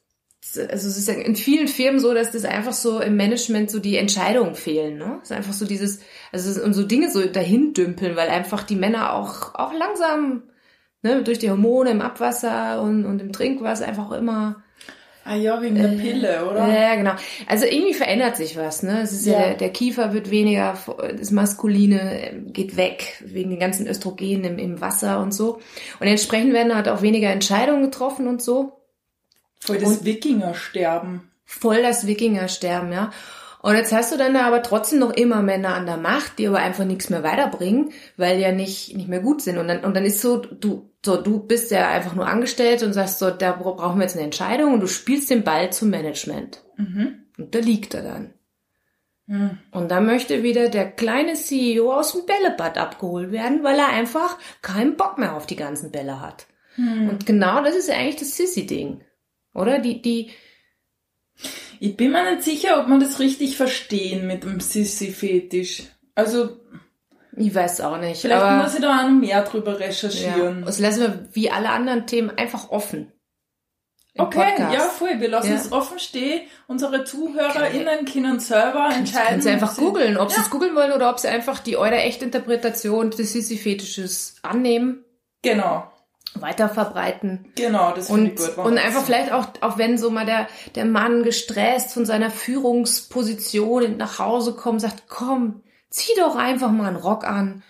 also 0.57 0.87
es 0.87 0.97
ist 0.97 1.07
ja 1.07 1.13
in 1.13 1.35
vielen 1.35 1.67
Firmen 1.67 1.99
so, 1.99 2.15
dass 2.15 2.31
das 2.31 2.45
einfach 2.45 2.73
so 2.73 2.99
im 2.99 3.15
Management 3.15 3.69
so 3.69 3.77
die 3.77 3.97
Entscheidungen 3.97 4.55
fehlen. 4.55 4.97
Ne? 4.97 5.19
Es 5.21 5.29
ist 5.29 5.37
einfach 5.37 5.53
so 5.53 5.65
dieses, 5.65 6.01
also 6.31 6.63
und 6.63 6.73
so 6.73 6.83
Dinge 6.83 7.11
so 7.11 7.23
dahin 7.25 7.73
dümpeln, 7.73 8.15
weil 8.15 8.27
einfach 8.27 8.63
die 8.63 8.75
Männer 8.75 9.13
auch 9.13 9.53
auch 9.53 9.71
langsam 9.71 10.43
ne, 11.03 11.21
durch 11.23 11.37
die 11.37 11.49
Hormone 11.51 11.91
im 11.91 12.01
Abwasser 12.01 12.81
und, 12.81 13.05
und 13.05 13.21
im 13.21 13.31
Trinkwasser 13.31 13.87
einfach 13.87 14.11
immer 14.11 14.63
Ah 15.23 15.35
ja, 15.35 15.61
wegen 15.61 15.75
der 15.75 15.91
äh, 15.91 15.97
Pille, 15.97 16.49
oder? 16.49 16.67
Ja, 16.67 16.95
genau. 16.95 17.11
Also 17.47 17.65
irgendwie 17.65 17.93
verändert 17.93 18.37
sich 18.37 18.57
was, 18.57 18.81
ne? 18.81 19.01
Es 19.01 19.11
ist 19.11 19.27
ja, 19.27 19.33
ja 19.33 19.39
der, 19.39 19.53
der, 19.55 19.69
Kiefer 19.69 20.13
wird 20.13 20.31
weniger, 20.31 20.77
das 21.17 21.29
Maskuline 21.29 22.43
geht 22.47 22.75
weg, 22.75 23.21
wegen 23.23 23.51
den 23.51 23.59
ganzen 23.59 23.87
Östrogenen 23.87 24.43
im, 24.45 24.57
im 24.57 24.81
Wasser 24.81 25.19
und 25.19 25.31
so. 25.31 25.59
Und 25.99 26.07
entsprechend 26.07 26.53
werden 26.53 26.75
halt 26.75 26.89
auch 26.89 27.03
weniger 27.03 27.29
Entscheidungen 27.29 27.83
getroffen 27.83 28.27
und 28.27 28.41
so. 28.41 28.81
Voll 29.59 29.77
das 29.77 30.03
Wikingersterben. 30.03 31.31
Voll 31.45 31.83
das 31.83 32.07
Wikingersterben, 32.07 32.91
ja. 32.91 33.11
Und 33.61 33.75
jetzt 33.75 33.93
hast 33.93 34.11
du 34.11 34.17
dann 34.17 34.35
aber 34.35 34.63
trotzdem 34.63 34.99
noch 34.99 35.11
immer 35.11 35.41
Männer 35.43 35.75
an 35.75 35.85
der 35.85 35.97
Macht, 35.97 36.39
die 36.39 36.47
aber 36.47 36.59
einfach 36.59 36.83
nichts 36.83 37.09
mehr 37.09 37.23
weiterbringen, 37.23 37.91
weil 38.17 38.37
die 38.37 38.41
ja 38.41 38.51
nicht, 38.51 38.95
nicht 38.95 39.07
mehr 39.07 39.19
gut 39.19 39.41
sind. 39.41 39.59
Und 39.59 39.67
dann, 39.67 39.83
und 39.83 39.95
dann 39.95 40.05
ist 40.05 40.21
so, 40.21 40.37
du, 40.37 40.89
so, 41.05 41.21
du 41.21 41.39
bist 41.39 41.69
ja 41.69 41.89
einfach 41.89 42.15
nur 42.15 42.27
angestellt 42.27 42.81
und 42.81 42.93
sagst 42.93 43.19
so, 43.19 43.29
da 43.29 43.51
brauchen 43.51 43.99
wir 43.99 44.03
jetzt 44.03 44.15
eine 44.15 44.25
Entscheidung 44.25 44.73
und 44.73 44.79
du 44.79 44.87
spielst 44.87 45.29
den 45.29 45.43
Ball 45.43 45.71
zum 45.71 45.91
Management. 45.91 46.63
Mhm. 46.77 47.25
Und 47.37 47.53
da 47.53 47.59
liegt 47.59 47.93
er 47.93 48.01
dann. 48.01 48.33
Mhm. 49.27 49.59
Und 49.71 49.91
da 49.91 50.01
möchte 50.01 50.43
wieder 50.43 50.69
der 50.69 50.91
kleine 50.91 51.35
CEO 51.35 51.93
aus 51.93 52.13
dem 52.13 52.25
Bällebad 52.25 52.77
abgeholt 52.77 53.31
werden, 53.31 53.63
weil 53.63 53.77
er 53.77 53.89
einfach 53.89 54.37
keinen 54.61 54.97
Bock 54.97 55.17
mehr 55.17 55.35
auf 55.35 55.45
die 55.45 55.55
ganzen 55.55 55.91
Bälle 55.91 56.19
hat. 56.19 56.47
Mhm. 56.77 57.09
Und 57.09 57.25
genau 57.25 57.63
das 57.63 57.75
ist 57.75 57.89
ja 57.89 57.95
eigentlich 57.95 58.17
das 58.17 58.35
Sissy-Ding. 58.35 59.01
Oder? 59.53 59.79
Die, 59.79 60.01
die. 60.01 60.31
Ich 61.83 61.97
bin 61.97 62.11
mir 62.11 62.29
nicht 62.29 62.43
sicher, 62.43 62.79
ob 62.79 62.87
man 62.87 62.99
das 62.99 63.17
richtig 63.17 63.57
verstehen 63.57 64.27
mit 64.27 64.43
dem 64.43 64.59
Sissy-Fetisch. 64.59 65.81
Also. 66.13 66.59
Ich 67.35 67.55
weiß 67.55 67.81
auch 67.81 67.97
nicht. 67.97 68.21
Vielleicht 68.21 68.39
aber, 68.39 68.61
muss 68.61 68.75
ich 68.75 68.81
da 68.81 68.99
auch 68.99 69.09
noch 69.09 69.19
mehr 69.19 69.41
drüber 69.41 69.79
recherchieren. 69.79 70.59
Ja. 70.59 70.65
Das 70.65 70.77
lassen 70.77 71.01
wir 71.01 71.27
wie 71.33 71.49
alle 71.49 71.69
anderen 71.69 72.05
Themen 72.05 72.29
einfach 72.29 72.69
offen. 72.69 73.11
Okay, 74.15 74.51
Podcast. 74.51 74.73
ja, 74.75 74.81
voll. 74.81 75.19
Wir 75.19 75.29
lassen 75.29 75.49
ja. 75.49 75.55
es 75.55 75.71
offen 75.71 75.97
stehen. 75.97 76.41
Unsere 76.67 77.03
ZuhörerInnen 77.03 78.05
können 78.05 78.39
selber 78.39 78.89
entscheiden. 78.93 79.27
Können 79.29 79.41
sie 79.41 79.49
einfach 79.49 79.75
googeln, 79.75 80.17
ob 80.17 80.29
ja. 80.29 80.35
sie 80.35 80.41
es 80.41 80.49
googeln 80.51 80.75
wollen 80.75 80.91
oder 80.91 81.09
ob 81.09 81.17
sie 81.17 81.29
einfach 81.29 81.57
die 81.61 81.77
eure 81.77 81.97
Echtinterpretation 81.97 83.09
des 83.09 83.33
Sissy-Fetisches 83.33 84.35
annehmen. 84.43 85.03
Genau 85.41 85.91
weiter 86.35 86.69
verbreiten. 86.69 87.51
Genau, 87.55 87.93
das 87.93 88.07
finde 88.07 88.31
ich 88.31 88.37
gut. 88.37 88.57
Und 88.57 88.77
einfach 88.77 89.03
vielleicht 89.03 89.31
auch, 89.31 89.47
auch 89.61 89.77
wenn 89.77 89.97
so 89.97 90.09
mal 90.09 90.25
der, 90.25 90.47
der 90.75 90.85
Mann 90.85 91.23
gestresst 91.23 91.93
von 91.93 92.05
seiner 92.05 92.31
Führungsposition 92.31 93.97
nach 93.97 94.19
Hause 94.19 94.55
kommt, 94.55 94.81
sagt, 94.81 95.03
komm, 95.07 95.63
zieh 95.89 96.13
doch 96.17 96.35
einfach 96.35 96.71
mal 96.71 96.87
einen 96.87 96.95
Rock 96.95 97.25
an 97.25 97.63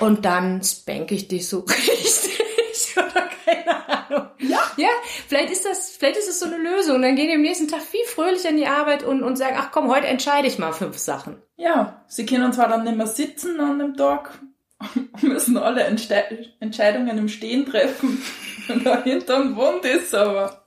und 0.00 0.24
dann 0.24 0.62
spank 0.62 1.12
ich 1.12 1.28
dich 1.28 1.48
so 1.48 1.60
richtig 1.68 2.40
oder 2.96 3.28
keine 3.44 3.88
Ahnung. 3.88 4.28
Ja. 4.38 4.58
Ja, 4.76 4.88
vielleicht 5.28 5.50
ist 5.50 5.64
das, 5.64 5.90
vielleicht 5.90 6.18
ist 6.18 6.28
das 6.28 6.38
so 6.40 6.46
eine 6.46 6.58
Lösung. 6.58 7.00
Dann 7.00 7.16
gehen 7.16 7.28
die 7.28 7.34
am 7.34 7.42
nächsten 7.42 7.68
Tag 7.68 7.80
viel 7.80 8.04
fröhlich 8.04 8.46
an 8.46 8.56
die 8.56 8.66
Arbeit 8.66 9.02
und, 9.04 9.22
und 9.22 9.36
sagen, 9.36 9.56
ach 9.58 9.70
komm, 9.70 9.88
heute 9.88 10.06
entscheide 10.06 10.48
ich 10.48 10.58
mal 10.58 10.72
fünf 10.72 10.98
Sachen. 10.98 11.42
Ja, 11.56 12.04
sie 12.08 12.26
können 12.26 12.52
zwar 12.52 12.68
dann 12.68 12.84
nicht 12.84 12.96
mehr 12.96 13.06
sitzen 13.06 13.60
an 13.60 13.78
dem 13.78 13.96
Tag, 13.96 14.38
müssen 15.22 15.56
alle 15.56 15.84
Entste 15.84 16.24
Entscheidungen 16.60 17.16
im 17.18 17.28
Stehen 17.28 17.66
treffen. 17.66 18.22
Und 18.68 18.84
da 18.84 19.02
hinterm 19.02 19.56
Wund 19.56 19.84
ist 19.84 20.14
aber. 20.14 20.64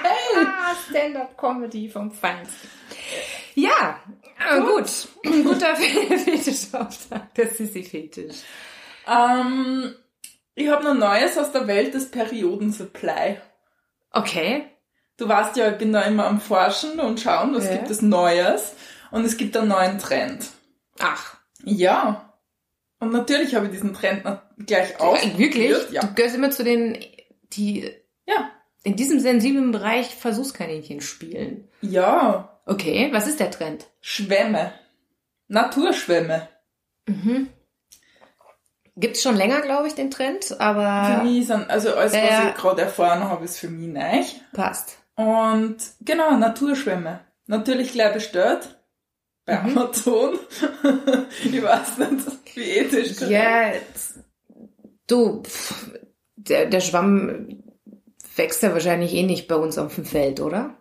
Hey! 0.00 0.44
Ah, 0.44 0.74
Stand-up-Comedy 0.88 1.88
vom 1.88 2.10
Feinsten. 2.10 2.68
Ja, 3.54 4.00
gut. 4.58 5.08
gut. 5.22 5.44
Guter 5.44 5.76
Fetischauftrag, 5.76 7.32
der 7.34 7.48
Sissi-Fetisch. 7.48 8.38
Ähm, 9.06 9.94
ich 10.56 10.68
habe 10.68 10.84
noch 10.84 10.94
Neues 10.94 11.38
aus 11.38 11.52
der 11.52 11.68
Welt 11.68 11.94
des 11.94 12.10
Periodensupply. 12.10 13.38
Okay. 14.10 14.64
Du 15.16 15.28
weißt 15.28 15.56
ja, 15.56 15.70
ich 15.70 15.78
bin 15.78 15.92
da 15.92 16.02
immer 16.02 16.26
am 16.26 16.40
Forschen 16.40 16.98
und 16.98 17.20
schauen, 17.20 17.54
was 17.54 17.66
ja. 17.66 17.76
gibt 17.76 17.90
es 17.90 18.02
Neues. 18.02 18.74
Und 19.12 19.24
es 19.24 19.36
gibt 19.36 19.56
einen 19.56 19.68
neuen 19.68 19.98
Trend. 20.00 20.48
Ach. 20.98 21.36
Ja. 21.62 22.33
Und 23.04 23.12
natürlich 23.12 23.54
habe 23.54 23.66
ich 23.66 23.72
diesen 23.72 23.92
Trend 23.92 24.22
gleich 24.66 24.98
ausprobiert. 24.98 25.38
Wirklich? 25.38 25.90
Ja. 25.90 26.00
Du 26.00 26.14
gehörst 26.14 26.34
immer 26.34 26.50
zu 26.50 26.64
den, 26.64 26.98
die 27.52 27.90
ja. 28.26 28.50
in 28.82 28.96
diesem 28.96 29.20
sensiblen 29.20 29.72
Bereich 29.72 30.14
Versuchskaninchen 30.14 31.02
spielen. 31.02 31.68
Ja. 31.82 32.58
Okay, 32.64 33.10
was 33.12 33.26
ist 33.26 33.40
der 33.40 33.50
Trend? 33.50 33.86
Schwämme. 34.00 34.72
Naturschwämme. 35.48 36.48
Mhm. 37.06 37.50
Gibt's 38.96 39.22
schon 39.22 39.36
länger, 39.36 39.60
glaube 39.60 39.88
ich, 39.88 39.94
den 39.94 40.10
Trend, 40.10 40.58
aber... 40.60 41.18
Für 41.18 41.24
mich 41.24 41.46
sind, 41.46 41.68
also 41.68 41.94
alles, 41.94 42.14
äh, 42.14 42.22
was 42.22 42.48
ich 42.48 42.54
gerade 42.54 42.82
erfahren 42.82 43.24
habe, 43.24 43.44
ist 43.44 43.58
für 43.58 43.68
mich 43.68 43.88
neu. 43.88 44.22
Passt. 44.54 44.96
Und 45.16 45.76
genau, 46.00 46.36
Naturschwämme. 46.36 47.20
Natürlich 47.46 47.92
gleich 47.92 48.14
bestellt 48.14 48.78
bei 49.44 49.60
mhm. 49.60 49.78
Amazon. 49.78 50.38
ich 51.44 51.62
weiß 51.62 51.98
nicht, 51.98 52.56
wie 52.56 52.70
ethisch. 52.70 53.20
Ja, 53.28 53.72
du, 55.06 55.42
der, 56.36 56.66
der 56.66 56.80
Schwamm 56.80 57.62
wächst 58.36 58.62
ja 58.62 58.72
wahrscheinlich 58.72 59.14
eh 59.14 59.22
nicht 59.22 59.48
bei 59.48 59.56
uns 59.56 59.78
auf 59.78 59.94
dem 59.94 60.04
Feld, 60.04 60.40
oder? 60.40 60.76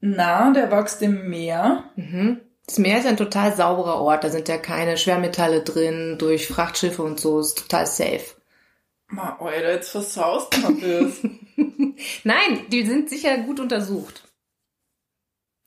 Na, 0.00 0.52
der 0.52 0.70
wächst 0.70 1.02
im 1.02 1.28
Meer. 1.28 1.84
Mhm. 1.96 2.40
Das 2.66 2.78
Meer 2.78 2.98
ist 2.98 3.06
ein 3.06 3.16
total 3.16 3.54
sauberer 3.54 4.00
Ort. 4.00 4.24
Da 4.24 4.30
sind 4.30 4.48
ja 4.48 4.58
keine 4.58 4.96
Schwermetalle 4.98 5.62
drin 5.62 6.16
durch 6.18 6.48
Frachtschiffe 6.48 7.02
und 7.02 7.20
so. 7.20 7.38
Ist 7.38 7.58
total 7.58 7.86
safe. 7.86 8.24
Ma, 9.08 9.36
Alter, 9.38 9.72
jetzt 9.72 9.90
versaust 9.90 10.60
man 10.62 10.80
das. 10.80 11.22
Nein, 12.24 12.66
die 12.70 12.84
sind 12.84 13.08
sicher 13.08 13.38
gut 13.38 13.60
untersucht. 13.60 14.25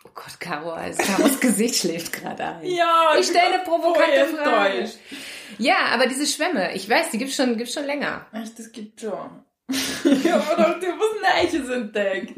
Oh 0.09 0.11
Gott, 0.15 0.39
Caro, 0.39 0.71
also 0.71 1.01
Caros 1.03 1.39
Gesicht 1.41 1.75
schläft 1.75 2.11
gerade 2.13 2.43
ein. 2.43 2.65
Ja, 2.65 3.11
Ich 3.19 3.27
stelle 3.27 3.53
eine 3.55 3.63
provokante 3.63 4.25
voll 4.25 4.37
Frage. 4.43 4.69
enttäuscht. 4.77 4.97
Ja, 5.57 5.75
aber 5.93 6.07
diese 6.07 6.25
Schwämme, 6.25 6.73
ich 6.73 6.89
weiß, 6.89 7.11
die 7.11 7.17
gibt's 7.17 7.35
schon, 7.35 7.57
gibt's 7.57 7.73
schon 7.73 7.85
länger. 7.85 8.25
Echt, 8.33 8.57
das 8.57 8.71
gibt 8.71 8.99
schon. 9.01 9.43
ich 9.69 10.31
habe 10.31 10.79
doch 10.81 10.87
was 10.87 11.51
Neues 11.51 11.69
entdeckt. 11.69 12.33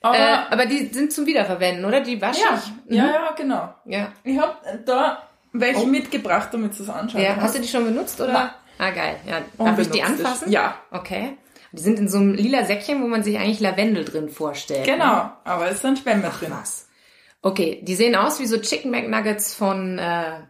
Aber, 0.00 0.18
äh, 0.18 0.36
aber 0.50 0.66
die 0.66 0.86
sind 0.92 1.12
zum 1.12 1.24
Wiederverwenden, 1.26 1.84
oder? 1.84 2.00
Die 2.00 2.20
wasche 2.20 2.40
ja, 2.42 2.62
ich. 2.62 2.90
Mhm. 2.90 2.96
ja, 2.96 3.32
genau. 3.36 3.74
ja. 3.86 4.12
Ich 4.22 4.38
habe 4.38 4.56
da 4.84 5.26
welche 5.52 5.80
Oh. 5.82 5.86
mitgebracht, 5.86 6.48
damit 6.52 6.78
du 6.78 6.82
es 6.82 6.88
anschauen 6.90 7.22
Ja, 7.22 7.36
hast 7.36 7.54
du 7.56 7.60
die 7.60 7.68
schon 7.68 7.84
benutzt, 7.84 8.20
oder? 8.20 8.32
Nein. 8.32 8.50
Ah, 8.78 8.90
geil. 8.90 9.16
Ja, 9.26 9.40
darf 9.56 9.78
ich 9.78 9.88
die 9.90 10.02
anfassen? 10.02 10.50
Ja, 10.50 10.78
Okay. 10.90 11.38
Die 11.74 11.82
sind 11.82 11.98
in 11.98 12.08
so 12.08 12.18
einem 12.18 12.34
lila 12.34 12.64
Säckchen, 12.64 13.02
wo 13.02 13.06
man 13.06 13.22
sich 13.24 13.38
eigentlich 13.38 13.60
Lavendel 13.60 14.04
drin 14.04 14.28
vorstellt. 14.28 14.84
genau. 14.84 15.30
Aber 15.44 15.68
es 15.70 15.80
sind 15.82 15.98
Schwämme 15.98 16.30
drin. 16.38 16.52
Was? 16.52 16.88
Okay, 17.42 17.80
die 17.82 17.94
sehen 17.94 18.14
aus 18.16 18.40
wie 18.40 18.46
so 18.46 18.58
Chicken 18.58 18.90
McNuggets 18.90 19.54
von, 19.54 19.98
äh, 19.98 20.40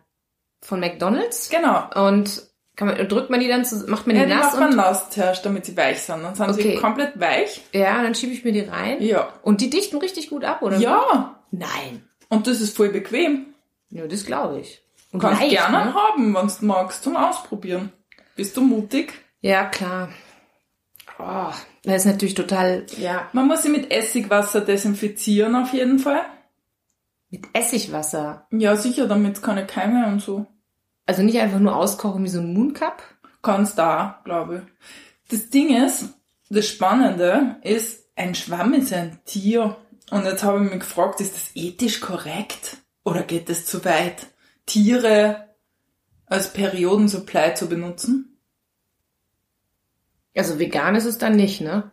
von 0.61 0.81
McDonalds. 0.81 1.49
Genau. 1.51 1.89
Und 2.09 2.43
man, 2.79 3.09
drückt 3.09 3.31
man 3.31 3.41
die 3.41 3.49
dann, 3.49 3.65
zu, 3.65 3.89
macht 3.91 4.07
man 4.07 4.17
die 4.17 4.23
Ja, 4.23 4.27
die 4.29 4.35
nass 4.35 4.53
macht 4.53 4.61
man 4.61 4.77
nass 4.77 5.11
zuerst, 5.11 5.45
damit 5.47 5.65
sie 5.65 5.77
weich 5.77 6.03
sind. 6.03 6.23
Dann 6.23 6.35
sind 6.35 6.51
Okay. 6.51 6.75
sie 6.75 6.77
komplett 6.77 7.19
weich. 7.19 7.63
ja, 7.73 8.03
dann 8.03 8.15
schiebe 8.15 8.33
ich 8.33 8.45
mir 8.45 8.53
die 8.53 8.61
rein. 8.61 9.03
Ja. 9.03 9.33
Und 9.43 9.61
die 9.61 9.71
dichten 9.71 9.97
richtig 9.99 10.31
gut 10.31 10.45
ab, 10.45 10.63
oder? 10.63 10.77
Ja. 10.79 11.41
Nein. 11.51 12.09
Und 12.29 12.47
das 12.47 12.61
ist 12.61 12.77
voll 12.77 12.89
bequem. 12.91 13.47
Ja, 13.91 14.07
das 14.07 14.25
glaube 14.27 14.61
ich. 14.61 14.83
Und 15.13 15.21
Kannst 15.21 15.41
leicht, 15.41 15.53
gerne 15.55 15.85
ne? 15.87 15.95
haben, 15.95 16.35
wenn 16.35 16.49
du 16.49 16.65
magst, 16.67 17.05
zum 17.05 17.17
Ausprobieren. 17.17 17.93
Bist 18.35 18.57
du 18.57 18.61
mutig? 18.63 19.13
Ja, 19.41 19.65
klar. 19.67 20.09
Oh, 21.19 21.53
das 21.85 21.97
ist 21.97 22.07
natürlich 22.07 22.35
total, 22.35 22.87
ja, 22.99 23.29
Man 23.33 23.47
muss 23.47 23.63
sie 23.63 23.69
mit 23.69 23.91
Essigwasser 23.93 24.61
desinfizieren 24.61 25.55
auf 25.55 25.73
jeden 25.73 25.99
Fall. 25.99 26.23
mit 27.31 27.47
Essigwasser. 27.53 28.47
Ja, 28.51 28.77
sicher, 28.77 29.07
damit 29.07 29.43
keine 29.43 29.67
Keime 29.67 30.07
und 30.09 30.21
so. 30.21 30.47
Also 31.07 31.23
nicht 31.23 31.39
einfach 31.41 31.61
nur 31.61 31.77
auskochen 31.77 32.25
wie 32.25 32.29
so 32.29 32.41
ein 32.41 32.53
Mooncup. 32.55 33.03
Kannst 33.43 33.79
da, 33.79 34.21
glaube 34.25 34.63
ich. 34.65 35.31
Das 35.31 35.51
Ding 35.51 35.75
ist, 35.85 36.15
das 36.49 36.67
Spannende 36.69 37.57
ist, 37.63 38.09
ein 38.17 38.35
Schwamm 38.35 38.73
ist 38.75 38.93
ein 38.93 39.19
Tier. 39.25 39.77
Und 40.11 40.25
jetzt 40.25 40.43
habe 40.43 40.65
ich 40.65 40.71
mich 40.71 40.81
gefragt, 40.81 41.21
ist 41.21 41.35
das 41.35 41.51
ethisch 41.55 42.01
korrekt? 42.01 42.79
Oder 43.05 43.23
geht 43.23 43.51
es 43.51 43.67
zu 43.67 43.85
weit, 43.85 44.27
Tiere 44.67 45.49
als 46.27 46.53
Periodensupply 46.53 47.55
zu 47.55 47.69
benutzen? 47.69 48.34
Also 50.37 50.59
vegan 50.59 50.95
ist 50.97 51.05
es 51.05 51.19
dann 51.19 51.37
nicht, 51.37 51.61
ne? 51.61 51.91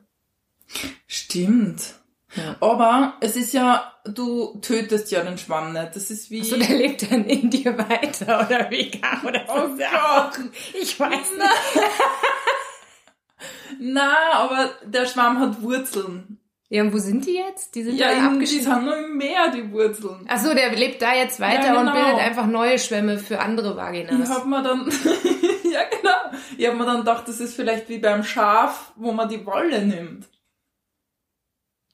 Stimmt. 1.08 1.96
Ja. 2.36 2.56
Aber 2.62 3.16
es 3.20 3.36
ist 3.36 3.54
ja, 3.54 3.92
du 4.06 4.58
tötest 4.62 5.12
ja 5.12 5.22
den 5.22 5.38
Schwamm 5.38 5.74
nicht. 5.74 5.96
Das 5.96 6.10
ist 6.10 6.32
wie... 6.32 6.44
So, 6.44 6.58
der 6.58 6.70
lebt 6.78 7.12
dann 7.12 7.26
in 7.26 7.50
dir 7.50 7.78
weiter 7.78 8.46
oder 8.48 8.72
vegan 8.72 9.22
oder 9.26 9.46
so. 9.46 9.54
Oh 9.54 9.68
Gott. 9.78 10.40
Ich 10.82 10.98
weiß 11.00 11.10
nicht. 11.12 11.84
Na, 13.80 14.14
aber 14.34 14.70
der 14.86 15.06
Schwamm 15.08 15.40
hat 15.40 15.62
Wurzeln. 15.62 16.38
Ja, 16.70 16.84
und 16.84 16.94
wo 16.94 17.00
sind 17.00 17.26
die 17.26 17.34
jetzt? 17.36 17.76
Die 17.76 17.84
sind 17.84 17.98
Ja, 17.98 18.12
in, 18.12 18.40
die 18.40 18.46
sind 18.46 18.86
nur 18.86 18.98
im 18.98 19.18
Meer, 19.18 19.52
die 19.54 19.70
Wurzeln. 19.74 20.26
Ach 20.30 20.40
so, 20.40 20.54
der 20.54 20.72
lebt 20.74 21.02
da 21.02 21.14
jetzt 21.14 21.42
weiter 21.42 21.74
Ja, 21.74 21.80
und 21.82 21.88
genau. 21.88 21.94
bildet 22.02 22.22
einfach 22.22 22.46
neue 22.46 22.80
Schwämme 22.80 23.18
für 23.18 23.40
andere 23.42 23.72
Ich 23.72 23.76
Vaginas. 23.76 24.30
hab 24.30 24.46
mir 24.46 24.64
dann, 24.64 24.90
ja 25.74 25.84
genau, 25.90 26.38
ich 26.58 26.68
hab 26.68 26.76
mir 26.76 26.86
dann 26.86 26.98
gedacht, 27.00 27.28
das 27.28 27.40
ist 27.40 27.56
vielleicht 27.56 27.90
wie 27.90 28.00
beim 28.00 28.24
Schaf, 28.24 28.92
wo 28.96 29.12
man 29.12 29.30
die 29.30 29.46
Wolle 29.46 29.86
nimmt. 29.86 30.28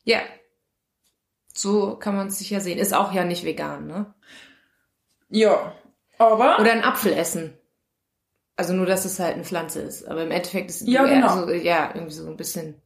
Ja. 0.03 0.19
So 1.53 1.95
kann 1.95 2.15
man 2.15 2.27
es 2.27 2.37
sicher 2.39 2.61
sehen. 2.61 2.77
Ist 2.77 2.93
auch 2.93 3.11
ja 3.13 3.23
nicht 3.23 3.43
vegan, 3.43 3.87
ne? 3.87 4.13
Ja, 5.29 5.73
aber 6.17 6.59
Oder 6.59 6.71
ein 6.71 6.83
Apfel 6.83 7.13
essen. 7.13 7.57
Also 8.55 8.73
nur, 8.73 8.85
dass 8.85 9.05
es 9.05 9.19
halt 9.19 9.35
eine 9.35 9.43
Pflanze 9.43 9.81
ist. 9.81 10.07
Aber 10.07 10.23
im 10.23 10.31
Endeffekt 10.31 10.69
ist 10.69 10.87
Ja, 10.87 11.05
eher 11.05 11.15
genau. 11.15 11.45
so, 11.45 11.51
ja, 11.51 11.91
irgendwie 11.93 12.13
so 12.13 12.27
ein 12.27 12.37
bisschen, 12.37 12.81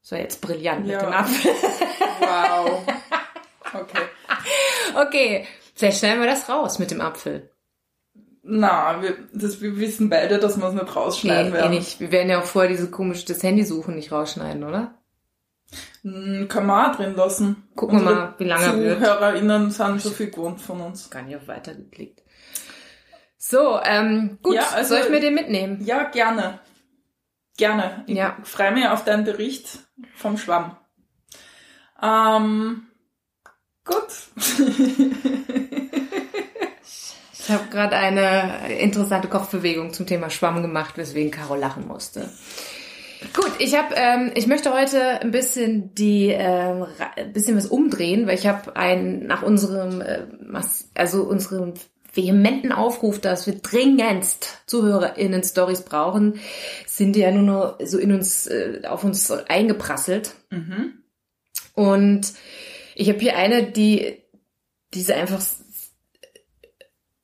so 0.00 0.16
jetzt 0.16 0.40
brillant 0.40 0.86
Ja. 0.86 0.98
mit 0.98 1.06
dem 1.06 1.12
Apfel. 1.12 1.52
wow. 2.20 2.82
Okay. 3.74 4.02
Okay, 4.94 5.46
vielleicht 5.74 5.98
schneiden 6.00 6.20
wir 6.20 6.26
das 6.28 6.46
raus 6.48 6.78
mit 6.78 6.90
dem 6.90 7.00
Apfel. 7.00 7.50
Na, 8.44 9.00
wir, 9.02 9.16
das, 9.32 9.60
wir 9.60 9.78
wissen 9.78 10.10
beide, 10.10 10.38
dass 10.38 10.56
wir 10.58 10.66
es 10.66 10.74
nicht 10.74 10.96
rausschneiden 10.96 11.52
Nee, 11.52 11.58
eh 11.58 11.60
werden. 11.62 11.70
nicht. 11.74 12.00
Wir 12.00 12.10
werden 12.10 12.28
ja 12.30 12.40
auch 12.40 12.44
vorher 12.44 12.70
diese 12.70 12.90
komische, 12.90 13.24
das 13.26 13.42
Handy 13.42 13.64
suchen 13.64 13.94
nicht 13.94 14.10
rausschneiden, 14.10 14.64
oder? 14.64 14.94
Hm, 16.02 16.48
Kann 16.48 16.66
man 16.66 16.90
auch 16.90 16.96
drin 16.96 17.14
lassen. 17.14 17.68
Gucken 17.76 17.98
wir 18.00 18.02
Unsere 18.02 18.20
mal, 18.20 18.34
wie 18.38 18.44
lange 18.44 18.64
er 18.64 18.76
wird. 18.78 18.98
ZuhörerInnen 18.98 19.70
sind 19.70 20.02
schon 20.02 20.12
viel 20.12 20.30
gewohnt 20.30 20.60
von 20.60 20.80
uns. 20.80 21.08
Gar 21.08 21.22
nicht 21.22 21.36
auf 21.36 21.46
weiter 21.46 21.74
geklickt. 21.74 22.22
So, 23.38 23.80
ähm, 23.82 24.38
gut, 24.42 24.54
Ja, 24.56 24.68
also- 24.74 24.94
soll 24.94 25.04
ich 25.04 25.10
mir 25.10 25.20
den 25.20 25.34
mitnehmen? 25.34 25.80
Ja, 25.84 26.04
gerne. 26.04 26.58
Gerne. 27.56 28.02
Ich 28.06 28.16
Ja. 28.16 28.36
freue 28.42 28.72
mich 28.72 28.86
auf 28.88 29.04
deinen 29.04 29.24
Bericht 29.24 29.78
vom 30.16 30.36
Schwamm. 30.36 30.76
Ähm, 32.02 32.88
gut. 33.84 34.08
Ich 37.44 37.50
habe 37.50 37.68
gerade 37.70 37.96
eine 37.96 38.78
interessante 38.78 39.26
Kopfbewegung 39.28 39.92
zum 39.92 40.06
Thema 40.06 40.30
Schwamm 40.30 40.62
gemacht, 40.62 40.96
weswegen 40.96 41.32
Caro 41.32 41.56
lachen 41.56 41.88
musste. 41.88 42.28
Gut, 43.34 43.52
ich 43.58 43.76
habe, 43.76 43.94
ähm, 43.96 44.30
ich 44.34 44.46
möchte 44.46 44.72
heute 44.72 45.20
ein 45.20 45.30
bisschen 45.32 45.94
die, 45.94 46.28
ähm, 46.28 46.86
ein 47.16 47.32
bisschen 47.32 47.56
was 47.56 47.66
umdrehen, 47.66 48.26
weil 48.26 48.38
ich 48.38 48.46
habe 48.46 48.76
ein 48.76 49.26
nach 49.26 49.42
unserem, 49.42 50.00
äh, 50.00 50.26
also 50.94 51.22
unserem 51.24 51.74
vehementen 52.14 52.72
Aufruf, 52.72 53.20
dass 53.20 53.46
wir 53.46 53.54
dringendst 53.54 54.62
ZuhörerInnen 54.66 55.42
Stories 55.42 55.82
brauchen, 55.82 56.40
sind 56.86 57.16
die 57.16 57.20
ja 57.20 57.30
nur 57.30 57.42
noch 57.42 57.78
so 57.82 57.98
in 57.98 58.12
uns, 58.12 58.46
äh, 58.46 58.82
auf 58.86 59.02
uns 59.02 59.30
eingeprasselt. 59.30 60.34
mhm. 60.50 60.94
Und 61.74 62.34
ich 62.94 63.08
habe 63.08 63.18
hier 63.18 63.36
eine, 63.36 63.62
die 63.62 64.18
diese 64.92 65.14
einfach 65.14 65.40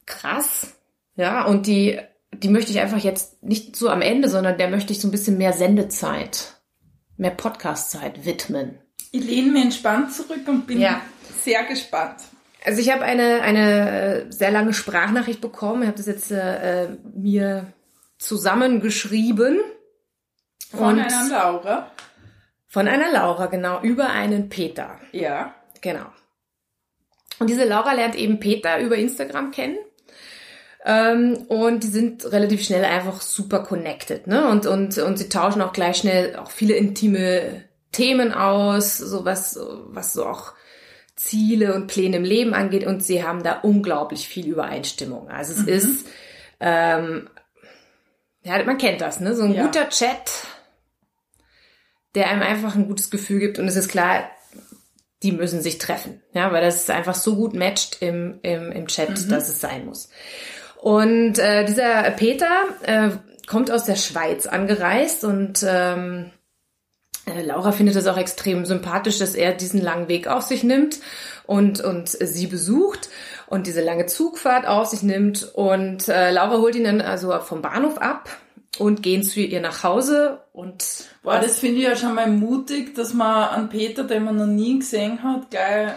krass, 0.08 0.74
ja, 1.14 1.44
und 1.44 1.66
die 1.66 2.00
die 2.34 2.48
möchte 2.50 2.70
ich 2.70 2.78
einfach 2.80 2.98
jetzt 2.98 3.42
nicht 3.42 3.74
so 3.74 3.88
am 3.88 4.02
Ende, 4.02 4.28
sondern 4.28 4.58
der 4.58 4.68
möchte 4.68 4.92
ich 4.92 5.00
so 5.00 5.08
ein 5.08 5.10
bisschen 5.12 5.38
mehr 5.38 5.52
Sendezeit, 5.54 6.54
mehr 7.16 7.30
Podcastzeit 7.30 8.24
widmen. 8.26 8.78
Ich 9.12 9.24
lehne 9.24 9.50
mich 9.52 9.62
entspannt 9.64 10.12
zurück 10.12 10.46
und 10.46 10.66
bin 10.66 10.78
Ja. 10.80 11.00
sehr 11.42 11.64
gespannt. 11.64 12.20
Also 12.64 12.80
ich 12.80 12.92
habe 12.92 13.02
eine 13.04 13.40
eine 13.40 13.90
äh, 14.26 14.32
sehr 14.32 14.50
lange 14.50 14.74
Sprachnachricht 14.74 15.40
bekommen. 15.40 15.82
Ich 15.82 15.88
habe 15.88 15.96
das 15.96 16.06
jetzt 16.06 16.30
äh, 16.30 16.84
äh, 16.84 16.88
mir 17.14 17.72
zusammengeschrieben 18.18 19.58
Von 20.70 20.98
einer 21.00 21.28
Laura. 21.30 21.90
von 22.66 22.88
einer 22.88 23.10
Laura 23.10 23.46
genau 23.46 23.80
über 23.82 24.10
einen 24.10 24.48
Peter. 24.48 24.98
Ja. 25.12 25.54
Genau. 25.80 26.06
Und 27.38 27.48
diese 27.48 27.64
Laura 27.64 27.92
lernt 27.92 28.16
eben 28.16 28.38
Peter 28.40 28.78
über 28.80 28.96
Instagram 28.96 29.50
kennen. 29.52 29.78
Ähm, 30.90 31.34
und 31.48 31.84
die 31.84 31.88
sind 31.88 32.24
relativ 32.32 32.64
schnell 32.64 32.82
einfach 32.82 33.20
super 33.20 33.58
connected, 33.62 34.26
ne? 34.26 34.48
Und, 34.48 34.64
und, 34.64 34.96
und 34.96 35.18
sie 35.18 35.28
tauschen 35.28 35.60
auch 35.60 35.74
gleich 35.74 35.98
schnell 35.98 36.36
auch 36.36 36.50
viele 36.50 36.76
intime 36.76 37.64
Themen 37.92 38.32
aus, 38.32 38.96
so 38.96 39.26
was, 39.26 39.58
was 39.88 40.14
so 40.14 40.24
auch 40.24 40.54
Ziele 41.14 41.74
und 41.74 41.88
Pläne 41.88 42.16
im 42.16 42.24
Leben 42.24 42.54
angeht. 42.54 42.86
Und 42.86 43.04
sie 43.04 43.22
haben 43.22 43.42
da 43.42 43.58
unglaublich 43.60 44.26
viel 44.28 44.46
Übereinstimmung. 44.46 45.28
Also 45.28 45.52
es 45.52 45.60
ist, 45.84 46.06
ähm, 46.58 47.28
ja, 48.44 48.64
man 48.64 48.78
kennt 48.78 49.02
das, 49.02 49.20
ne? 49.20 49.34
So 49.34 49.42
ein 49.42 49.52
Ja. 49.52 49.66
guter 49.66 49.90
Chat, 49.90 50.46
der 52.14 52.30
einem 52.30 52.42
einfach 52.42 52.74
ein 52.76 52.88
gutes 52.88 53.10
Gefühl 53.10 53.40
gibt. 53.40 53.58
Und 53.58 53.68
es 53.68 53.76
ist 53.76 53.88
klar, 53.88 54.30
die 55.22 55.32
müssen 55.32 55.60
sich 55.60 55.76
treffen. 55.76 56.22
Ja, 56.32 56.50
weil 56.52 56.62
das 56.62 56.88
einfach 56.88 57.14
so 57.14 57.36
gut 57.36 57.52
matcht 57.52 57.98
im, 58.00 58.38
im, 58.42 58.72
im 58.72 58.86
Chat, 58.86 59.30
dass 59.30 59.48
es 59.50 59.60
sein 59.60 59.84
muss. 59.84 60.08
Und 60.80 61.38
äh, 61.38 61.64
dieser 61.64 62.02
Peter 62.12 62.64
äh, 62.82 63.10
kommt 63.48 63.70
aus 63.70 63.84
der 63.84 63.96
Schweiz 63.96 64.46
angereist 64.46 65.24
und 65.24 65.64
ähm, 65.66 66.30
äh, 67.26 67.42
Laura 67.42 67.72
findet 67.72 67.96
es 67.96 68.06
auch 68.06 68.16
extrem 68.16 68.64
sympathisch, 68.64 69.18
dass 69.18 69.34
er 69.34 69.52
diesen 69.52 69.82
langen 69.82 70.08
Weg 70.08 70.28
auf 70.28 70.42
sich 70.42 70.62
nimmt 70.62 71.00
und, 71.46 71.80
und 71.80 72.08
sie 72.08 72.46
besucht 72.46 73.08
und 73.46 73.66
diese 73.66 73.82
lange 73.82 74.06
Zugfahrt 74.06 74.66
auf 74.66 74.86
sich 74.86 75.02
nimmt. 75.02 75.50
Und 75.54 76.08
äh, 76.08 76.30
Laura 76.30 76.58
holt 76.58 76.76
ihn 76.76 76.84
dann 76.84 77.00
also 77.00 77.36
vom 77.40 77.62
Bahnhof 77.62 77.98
ab 77.98 78.28
und 78.78 79.02
gehen 79.02 79.22
zu 79.22 79.40
ihr 79.40 79.60
nach 79.60 79.82
Hause 79.82 80.42
und 80.52 80.84
Boah, 81.22 81.40
das 81.40 81.58
finde 81.58 81.78
ich 81.78 81.84
ja 81.84 81.96
schon 81.96 82.14
mal 82.14 82.28
mutig, 82.28 82.94
dass 82.94 83.14
man 83.14 83.48
an 83.48 83.68
Peter, 83.68 84.04
den 84.04 84.24
man 84.24 84.36
noch 84.36 84.46
nie 84.46 84.78
gesehen 84.78 85.22
hat, 85.22 85.50
gleich. 85.50 85.92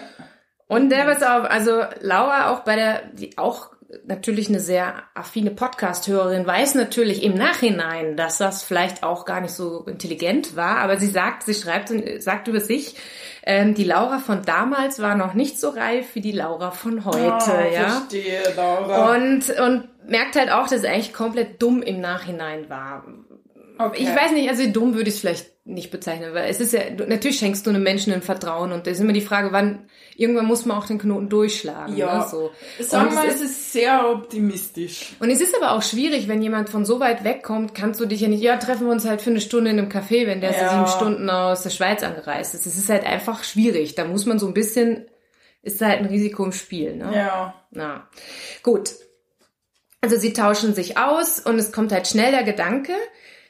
Und 0.68 0.90
der 0.90 1.06
was 1.06 1.22
auf, 1.22 1.50
also 1.50 1.84
Laura 2.00 2.52
auch 2.52 2.62
bei 2.62 2.76
der, 2.76 3.02
die 3.14 3.38
auch 3.38 3.72
natürlich 4.06 4.50
eine 4.50 4.60
sehr 4.60 5.04
affine 5.16 5.52
Podcast-Hörerin, 5.52 6.46
weiß 6.46 6.76
natürlich 6.76 7.24
im 7.24 7.34
Nachhinein, 7.36 8.16
dass 8.16 8.38
das 8.38 8.64
vielleicht 8.64 9.04
auch 9.04 9.26
gar 9.26 9.42
nicht 9.42 9.54
so 9.54 9.84
intelligent 9.86 10.56
war, 10.56 10.78
aber 10.78 10.98
sie 10.98 11.08
sagt, 11.08 11.44
sie 11.44 11.54
schreibt 11.54 11.92
und 11.92 12.22
sagt 12.22 12.48
über 12.48 12.60
sich, 12.62 12.96
ähm, 13.44 13.74
die 13.74 13.84
Laura 13.84 14.20
von 14.20 14.44
damals 14.44 15.02
war 15.02 15.16
noch 15.16 15.34
nicht 15.34 15.60
so 15.60 15.70
reif 15.70 16.14
wie 16.14 16.22
die 16.22 16.32
Laura 16.32 16.72
von 16.72 17.06
heute, 17.06 17.54
Ah, 17.54 17.68
ja. 17.68 17.90
Verstehe, 17.90 18.42
Laura. 18.56 19.14
Und, 19.16 19.50
und 19.60 19.90
merkt 20.08 20.36
halt 20.36 20.52
auch, 20.52 20.64
dass 20.64 20.80
es 20.80 20.86
eigentlich 20.86 21.14
komplett 21.14 21.62
dumm 21.62 21.82
im 21.82 22.02
Nachhinein 22.02 22.70
war. 22.70 23.04
Okay. 23.88 24.04
Ich 24.04 24.10
weiß 24.10 24.32
nicht, 24.32 24.50
also 24.50 24.66
dumm 24.68 24.94
würde 24.94 25.10
ich 25.10 25.16
es 25.16 25.22
vielleicht 25.22 25.52
nicht 25.64 25.92
bezeichnen, 25.92 26.34
weil 26.34 26.50
es 26.50 26.60
ist 26.60 26.74
ja, 26.74 26.82
natürlich 27.08 27.38
schenkst 27.38 27.66
du 27.66 27.70
einem 27.70 27.84
Menschen 27.84 28.12
ein 28.12 28.24
Vertrauen 28.24 28.72
und 28.72 28.88
da 28.88 28.92
ist 28.92 29.00
immer 29.00 29.14
die 29.14 29.22
Frage, 29.22 29.52
wann, 29.52 29.88
irgendwann 30.16 30.48
muss 30.48 30.66
man 30.66 30.76
auch 30.78 30.88
den 30.88 30.98
Knoten 30.98 31.30
durchschlagen. 31.30 31.96
Ja. 31.96 32.20
Ne, 32.20 32.28
so. 32.30 32.52
Sagen 32.80 33.12
wir, 33.14 33.30
es 33.30 33.36
es 33.36 33.42
ist 33.42 33.72
sehr 33.74 34.10
optimistisch. 34.10 35.14
Und 35.20 35.30
es 35.30 35.40
ist 35.40 35.56
aber 35.56 35.74
auch 35.74 35.84
schwierig, 35.84 36.28
wenn 36.28 36.42
jemand 36.42 36.70
von 36.70 36.84
so 36.84 37.00
weit 37.00 37.24
wegkommt, 37.24 37.76
kannst 37.76 38.00
du 38.00 38.06
dich 38.06 38.22
ja 38.22 38.28
nicht, 38.28 38.42
ja, 38.42 38.58
treffen 38.58 38.88
wir 38.88 38.92
uns 38.92 39.06
halt 39.06 39.22
für 39.22 39.30
eine 39.30 39.42
Stunde 39.42 39.70
in 39.70 39.78
einem 39.78 39.90
Café, 39.90 40.26
wenn 40.26 40.42
der 40.42 40.52
Ja. 40.52 40.70
sieben 40.70 40.88
Stunden 40.88 41.30
aus 41.30 41.62
der 41.62 41.70
Schweiz 41.70 42.02
angereist 42.02 42.56
ist. 42.56 42.66
Es 42.66 42.78
ist 42.78 42.90
halt 42.90 43.06
einfach 43.06 43.44
schwierig. 43.44 43.94
Da 43.94 44.06
muss 44.06 44.26
man 44.26 44.40
so 44.40 44.48
ein 44.48 44.56
bisschen, 44.56 45.06
ist 45.62 45.80
halt 45.82 46.00
ein 46.00 46.08
Risiko 46.08 46.44
im 46.44 46.54
Spiel, 46.54 46.96
ne? 46.96 47.12
Ja. 47.16 47.54
Na, 47.70 48.10
gut. 48.64 48.92
Also 50.02 50.18
sie 50.18 50.34
tauschen 50.34 50.74
sich 50.74 50.98
aus 50.98 51.40
und 51.40 51.60
es 51.60 51.72
kommt 51.72 51.92
halt 51.92 52.08
schnell 52.08 52.32
der 52.32 52.44
Gedanke, 52.44 52.94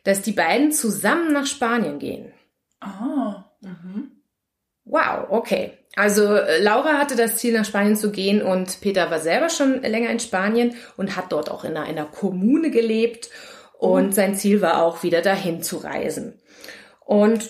dass 0.03 0.21
die 0.21 0.31
beiden 0.31 0.71
zusammen 0.71 1.33
nach 1.33 1.45
Spanien 1.45 1.99
gehen. 1.99 2.33
Ah. 2.79 3.45
Mhm. 3.61 4.11
Wow, 4.83 5.27
okay. 5.29 5.77
Also 5.95 6.35
äh, 6.35 6.61
Laura 6.61 6.97
hatte 6.97 7.15
das 7.15 7.37
Ziel, 7.37 7.53
nach 7.53 7.65
Spanien 7.65 7.95
zu 7.95 8.11
gehen 8.11 8.41
und 8.41 8.81
Peter 8.81 9.11
war 9.11 9.19
selber 9.19 9.49
schon 9.49 9.81
länger 9.81 10.09
in 10.09 10.19
Spanien 10.19 10.75
und 10.97 11.15
hat 11.15 11.31
dort 11.31 11.51
auch 11.51 11.63
in 11.63 11.71
einer, 11.71 11.85
einer 11.85 12.05
Kommune 12.05 12.71
gelebt 12.71 13.29
und 13.77 14.15
sein 14.15 14.35
Ziel 14.35 14.61
war 14.61 14.83
auch 14.83 15.03
wieder 15.03 15.21
dahin 15.21 15.61
zu 15.61 15.77
reisen. 15.77 16.39
Und 17.05 17.49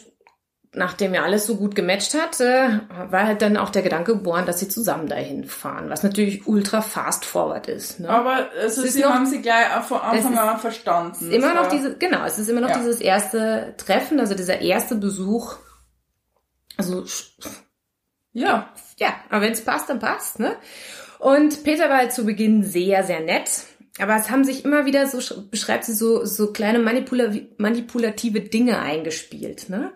nachdem 0.74 1.14
ja 1.14 1.24
alles 1.24 1.46
so 1.46 1.58
gut 1.58 1.76
gematcht 1.76 2.14
hat, 2.14 2.40
äh, 2.40 2.80
war 3.10 3.26
halt 3.26 3.42
dann 3.42 3.58
auch 3.58 3.70
der 3.72 3.82
Gedanke 3.82 4.14
geboren, 4.14 4.46
dass 4.46 4.60
sie 4.60 4.70
zusammen 4.70 5.08
dahin 5.08 5.44
fahren, 5.44 5.90
was 5.90 6.02
natürlich 6.04 6.48
ultra 6.48 6.82
fast 6.82 7.26
forward 7.26 7.68
ist. 7.68 8.00
Ne? 8.00 8.10
Aber 8.10 8.50
also 8.58 8.82
Es 8.82 8.88
ist 8.88 8.94
sie 8.94 9.02
noch- 9.02 9.14
haben 9.14 9.26
sie 9.26 9.42
gleich 9.42 9.76
auch 9.76 9.84
von 9.84 10.00
Anfang 10.00 10.38
an 10.38 10.60
verstanden. 10.60 11.30
immer 11.32 11.48
Das 11.48 11.56
noch 11.56 11.64
war- 11.64 11.70
diese, 11.72 11.98
genau, 11.98 12.24
es 12.26 12.40
ist 12.40 12.48
immer 12.50 12.62
noch 12.62 12.70
Ja. 12.70 12.78
dieses 12.78 13.02
erste 13.02 13.74
Treffen, 13.78 14.20
also 14.20 14.34
dieser 14.34 14.62
erste 14.62 14.96
Besuch. 14.96 15.56
Also 16.78 17.04
Ja. 18.34 18.70
ja, 18.98 19.14
aber 19.30 19.42
wenn 19.42 19.52
es 19.52 19.66
passt, 19.66 19.90
dann 19.90 20.00
passt, 20.00 20.40
ne? 20.40 20.56
Und 21.20 21.64
Peter 21.64 21.90
war 21.90 21.98
halt 21.98 22.14
zu 22.14 22.26
Beginn 22.26 22.64
sehr, 22.64 23.04
sehr 23.04 23.20
nett. 23.20 23.52
Aber 24.00 24.16
es 24.16 24.32
haben 24.32 24.46
sich 24.46 24.64
immer 24.64 24.86
wieder 24.86 25.06
so, 25.08 25.18
sch- 25.18 25.50
beschreibt 25.52 25.84
sie 25.84 25.94
so, 25.94 26.24
so 26.24 26.54
kleine 26.54 26.80
manipula 26.80 27.34
manipulative 27.58 28.40
Dinge 28.40 28.80
eingespielt, 28.80 29.70
ne? 29.70 29.92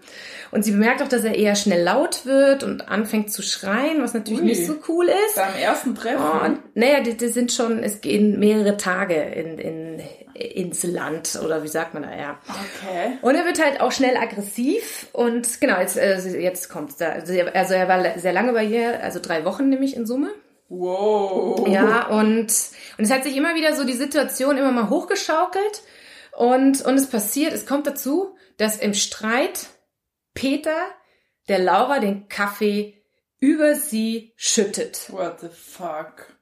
Und 0.51 0.63
sie 0.63 0.71
bemerkt 0.71 1.01
auch, 1.01 1.07
dass 1.07 1.23
er 1.23 1.35
eher 1.35 1.55
schnell 1.55 1.81
laut 1.81 2.25
wird 2.25 2.63
und 2.63 2.89
anfängt 2.89 3.31
zu 3.31 3.41
schreien, 3.41 4.01
was 4.01 4.13
natürlich 4.13 4.41
Ui. 4.41 4.47
nicht 4.47 4.65
so 4.67 4.75
cool 4.89 5.05
ist. 5.07 5.35
Beim 5.35 5.55
ersten 5.61 5.95
Treffen. 5.95 6.21
Und 6.51 6.59
naja, 6.75 6.99
die, 7.01 7.15
die 7.15 7.29
sind 7.29 7.53
schon, 7.53 7.83
es 7.83 8.01
gehen 8.01 8.37
mehrere 8.37 8.75
Tage 8.75 9.15
in, 9.15 9.57
in, 9.59 10.01
ins 10.33 10.83
Land, 10.83 11.39
oder 11.43 11.63
wie 11.63 11.69
sagt 11.69 11.93
man 11.93 12.03
da, 12.03 12.13
ja. 12.15 12.37
okay. 12.49 13.17
Und 13.21 13.35
er 13.35 13.45
wird 13.45 13.63
halt 13.63 13.79
auch 13.79 13.93
schnell 13.93 14.17
aggressiv 14.17 15.07
und 15.13 15.61
genau, 15.61 15.79
jetzt, 15.79 15.97
äh, 15.97 16.19
jetzt 16.39 16.69
kommt's 16.69 16.97
da. 16.97 17.09
Also 17.09 17.31
er, 17.31 17.55
also 17.55 17.73
er 17.73 17.87
war 17.87 18.19
sehr 18.19 18.33
lange 18.33 18.51
bei 18.51 18.65
ihr, 18.65 19.01
also 19.01 19.19
drei 19.21 19.45
Wochen 19.45 19.69
nämlich 19.69 19.95
in 19.95 20.05
Summe. 20.05 20.31
Wow. 20.67 21.67
Ja, 21.67 22.07
und, 22.07 22.47
und 22.97 23.03
es 23.03 23.11
hat 23.11 23.23
sich 23.23 23.37
immer 23.37 23.55
wieder 23.55 23.75
so 23.75 23.83
die 23.83 23.93
Situation 23.93 24.57
immer 24.57 24.71
mal 24.71 24.89
hochgeschaukelt 24.89 25.83
und, 26.35 26.81
und 26.81 26.95
es 26.95 27.09
passiert, 27.09 27.53
es 27.53 27.65
kommt 27.65 27.87
dazu, 27.87 28.35
dass 28.57 28.77
im 28.77 28.93
Streit 28.93 29.67
Peter 30.33 30.77
der 31.47 31.59
Laura 31.59 31.99
den 31.99 32.27
Kaffee 32.27 33.03
über 33.39 33.75
sie 33.75 34.33
schüttet. 34.35 35.11
What 35.11 35.39
the 35.41 35.49
fuck? 35.49 36.35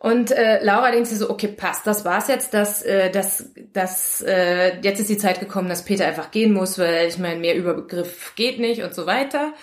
Und 0.00 0.30
äh, 0.30 0.62
Laura 0.62 0.92
denkt 0.92 1.08
sich 1.08 1.18
so, 1.18 1.28
okay, 1.28 1.48
passt, 1.48 1.86
das 1.86 2.04
war's 2.04 2.28
jetzt, 2.28 2.54
das, 2.54 2.82
äh, 2.82 3.10
das, 3.10 3.50
das, 3.72 4.22
äh, 4.22 4.78
jetzt 4.80 5.00
ist 5.00 5.08
die 5.08 5.18
Zeit 5.18 5.40
gekommen, 5.40 5.68
dass 5.68 5.84
Peter 5.84 6.06
einfach 6.06 6.30
gehen 6.30 6.52
muss, 6.52 6.78
weil 6.78 7.08
ich 7.08 7.18
meine, 7.18 7.40
mehr 7.40 7.56
Überbegriff 7.56 8.34
geht 8.36 8.60
nicht 8.60 8.82
und 8.82 8.94
so 8.94 9.06
weiter. 9.06 9.54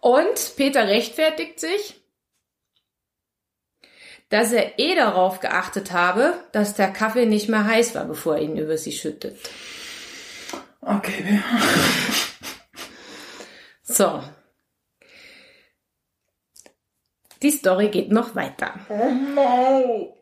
Und 0.00 0.54
Peter 0.56 0.88
rechtfertigt 0.88 1.60
sich, 1.60 2.00
dass 4.30 4.52
er 4.52 4.78
eh 4.78 4.94
darauf 4.94 5.40
geachtet 5.40 5.92
habe, 5.92 6.34
dass 6.52 6.74
der 6.74 6.88
Kaffee 6.90 7.26
nicht 7.26 7.48
mehr 7.48 7.64
heiß 7.64 7.94
war, 7.94 8.04
bevor 8.04 8.36
er 8.36 8.42
ihn 8.42 8.56
über 8.58 8.76
sie 8.76 8.92
schüttet. 8.92 9.36
Okay. 10.80 11.40
So. 13.82 14.22
Die 17.42 17.50
Story 17.50 17.88
geht 17.88 18.10
noch 18.12 18.34
weiter. 18.34 18.74
Oh 18.88 19.10
no. 19.34 20.14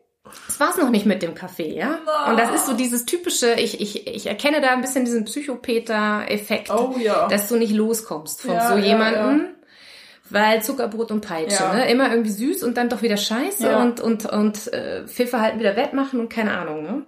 Das 0.45 0.59
war's 0.59 0.77
noch 0.77 0.89
nicht 0.89 1.05
mit 1.05 1.21
dem 1.21 1.35
Kaffee, 1.35 1.73
ja? 1.73 1.99
Und 2.29 2.37
das 2.37 2.53
ist 2.53 2.65
so 2.67 2.73
dieses 2.73 3.05
typische, 3.05 3.53
ich, 3.53 3.79
ich, 3.79 4.07
ich 4.07 4.27
erkenne 4.27 4.59
da 4.61 4.69
ein 4.71 4.81
bisschen 4.81 5.05
diesen 5.05 5.23
Psychopeter-Effekt, 5.25 6.69
Oh 6.69 6.95
ja. 6.99 7.27
dass 7.29 7.47
du 7.47 7.55
nicht 7.55 7.71
loskommst 7.73 8.41
von 8.41 8.51
Ja, 8.53 8.69
so 8.69 8.77
ja, 8.77 8.85
jemanden. 8.85 9.55
Weil 10.29 10.61
Zuckerbrot 10.63 11.11
und 11.11 11.21
Peitsche, 11.21 11.63
Ja. 11.63 11.73
ne? 11.73 11.89
Immer 11.91 12.09
irgendwie 12.11 12.31
süß 12.31 12.63
und 12.63 12.77
dann 12.77 12.89
doch 12.89 13.01
wieder 13.01 13.17
scheiße 13.17 13.63
Ja. 13.67 13.81
und, 13.81 13.99
und, 13.99 14.25
und 14.25 14.71
äh, 14.73 15.07
Fehlverhalten 15.07 15.59
wieder 15.59 15.75
wettmachen 15.75 16.19
und 16.19 16.29
keine 16.29 16.57
Ahnung, 16.57 16.83
ne? 16.83 17.05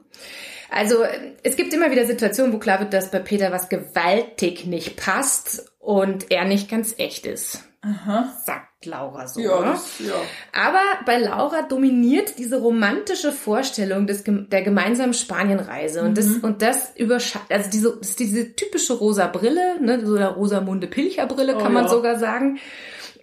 Also 0.71 0.97
es 1.43 1.55
gibt 1.55 1.73
immer 1.73 1.89
wieder 1.89 2.05
Situationen, 2.05 2.53
wo 2.53 2.59
klar 2.59 2.79
wird, 2.79 2.93
dass 2.93 3.09
bei 3.09 3.17
Peter 3.19 3.51
was 3.51 3.69
gewaltig 3.69 4.65
nicht 4.67 4.97
passt 4.97 5.71
und 5.79 6.29
er 6.31 6.45
nicht 6.45 6.69
ganz 6.69 6.93
echt 6.99 7.25
ist. 7.25 7.63
Aha. 7.81 8.31
Sagt 8.45 8.85
Laura 8.85 9.27
so. 9.27 9.39
Ja, 9.39 9.61
ne? 9.61 9.65
das, 9.71 9.99
ja. 9.99 10.13
Aber 10.53 10.81
bei 11.05 11.17
Laura 11.17 11.61
dominiert 11.63 12.37
diese 12.37 12.59
romantische 12.59 13.31
Vorstellung 13.31 14.05
des, 14.05 14.23
der 14.25 14.61
gemeinsamen 14.61 15.13
Spanienreise. 15.13 16.01
Und 16.03 16.17
das, 16.17 16.27
und 16.27 16.61
das 16.61 16.91
überschattet, 16.97 17.49
also 17.51 17.69
diese, 17.69 17.99
diese 18.19 18.53
typische 18.55 18.93
rosa 18.93 19.27
Brille, 19.27 19.81
ne, 19.81 20.05
so 20.05 20.17
der 20.17 20.29
Rosamunde 20.29 20.87
Pilcher 20.87 21.25
Brille, 21.25 21.53
kann 21.53 21.67
Oh 21.67 21.69
man 21.73 21.83
ja. 21.85 21.89
sogar 21.89 22.19
sagen. 22.19 22.59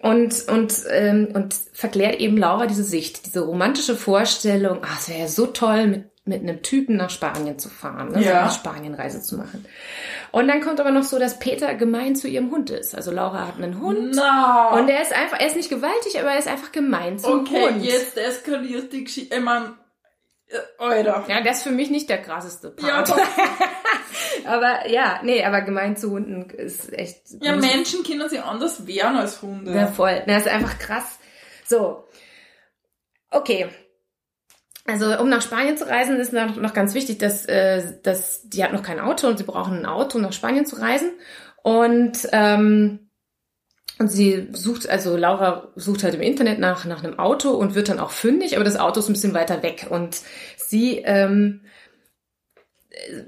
Und, 0.02 0.46
und, 0.48 0.74
ähm, 0.90 1.28
und 1.34 1.54
verklärt 1.72 2.20
eben 2.20 2.36
Laura 2.36 2.66
diese 2.66 2.84
Sicht, 2.84 3.26
diese 3.26 3.40
romantische 3.40 3.96
Vorstellung, 3.96 4.78
ah, 4.82 4.96
es 4.98 5.08
wäre 5.08 5.20
ja 5.20 5.28
so 5.28 5.46
toll, 5.46 5.86
mit, 5.86 6.04
mit 6.26 6.42
einem 6.42 6.62
Typen 6.62 6.96
nach 6.96 7.08
Spanien 7.10 7.58
zu 7.58 7.68
fahren, 7.68 8.08
ne, 8.12 8.18
so 8.22 8.28
Ja. 8.28 8.42
eine 8.42 8.50
Spanienreise 8.50 9.22
zu 9.22 9.36
machen. 9.36 9.64
Und 10.32 10.48
dann 10.48 10.60
kommt 10.60 10.80
aber 10.80 10.90
noch 10.90 11.04
so, 11.04 11.18
dass 11.18 11.38
Peter 11.38 11.74
gemein 11.74 12.14
zu 12.16 12.28
ihrem 12.28 12.50
Hund 12.50 12.68
ist. 12.70 12.94
Also 12.94 13.10
Laura 13.10 13.46
hat 13.46 13.56
einen 13.56 13.80
Hund. 13.80 14.14
Na. 14.16 14.70
Und 14.78 14.88
er 14.88 15.00
ist 15.02 15.12
einfach, 15.14 15.40
er 15.40 15.46
ist 15.46 15.56
nicht 15.56 15.70
gewaltig, 15.70 16.18
aber 16.20 16.30
er 16.32 16.38
ist 16.38 16.48
einfach 16.48 16.72
gemein 16.72 17.18
zum 17.18 17.40
okay, 17.40 17.68
Hund. 17.70 17.84
jetzt 17.84 18.18
eskaliert 18.18 18.92
die 18.92 19.04
Geschichte. 19.04 19.34
Ich 19.36 19.42
mein, 19.42 19.62
äh, 19.62 19.68
Alter. 20.78 21.24
Ja, 21.28 21.40
das 21.42 21.58
ist 21.58 21.62
für 21.64 21.70
mich 21.70 21.90
nicht 21.90 22.08
der 22.08 22.22
krasseste 22.22 22.74
Ja, 22.80 23.02
Part. 23.02 23.10
doch. 23.10 23.18
aber 24.46 24.88
ja, 24.88 25.20
nee, 25.22 25.44
aber 25.44 25.62
gemein 25.62 25.96
zu 25.96 26.10
Hunden 26.10 26.48
ist 26.50 26.92
echt. 26.92 27.22
ja, 27.40 27.56
Menschen 27.56 28.04
können 28.04 28.28
sich 28.28 28.42
anders 28.42 28.86
wehren 28.86 29.16
als 29.16 29.42
Hunde. 29.42 29.74
Ja, 29.74 29.86
voll. 29.88 30.22
Das 30.26 30.46
ist 30.46 30.48
einfach 30.52 30.78
krass. 30.78 31.18
So. 31.64 32.06
Okay. 33.30 33.68
Also, 34.86 35.18
um 35.18 35.28
nach 35.28 35.42
Spanien 35.42 35.76
zu 35.76 35.88
reisen, 35.88 36.16
ist 36.20 36.32
noch, 36.32 36.54
noch 36.56 36.72
ganz 36.72 36.94
wichtig, 36.94 37.18
dass, 37.18 37.44
äh, 37.46 38.00
dass 38.04 38.48
die 38.48 38.62
hat 38.62 38.72
noch 38.72 38.84
kein 38.84 39.00
Auto 39.00 39.26
und 39.26 39.36
sie 39.38 39.44
brauchen 39.44 39.78
ein 39.78 39.86
Auto, 39.86 40.18
um 40.18 40.22
nach 40.22 40.32
Spanien 40.32 40.64
zu 40.64 40.76
reisen. 40.76 41.10
Und, 41.64 42.28
ähm, 42.30 43.05
und 43.98 44.08
sie 44.08 44.48
sucht, 44.52 44.88
also 44.88 45.16
Laura 45.16 45.68
sucht 45.74 46.02
halt 46.04 46.14
im 46.14 46.20
Internet 46.20 46.58
nach, 46.58 46.84
nach 46.84 47.02
einem 47.02 47.18
Auto 47.18 47.50
und 47.50 47.74
wird 47.74 47.88
dann 47.88 47.98
auch 48.00 48.10
fündig, 48.10 48.56
aber 48.56 48.64
das 48.64 48.76
Auto 48.78 49.00
ist 49.00 49.08
ein 49.08 49.14
bisschen 49.14 49.34
weiter 49.34 49.62
weg. 49.62 49.86
Und 49.88 50.20
sie 50.56 50.98
ähm, 50.98 51.62
äh, 52.90 53.22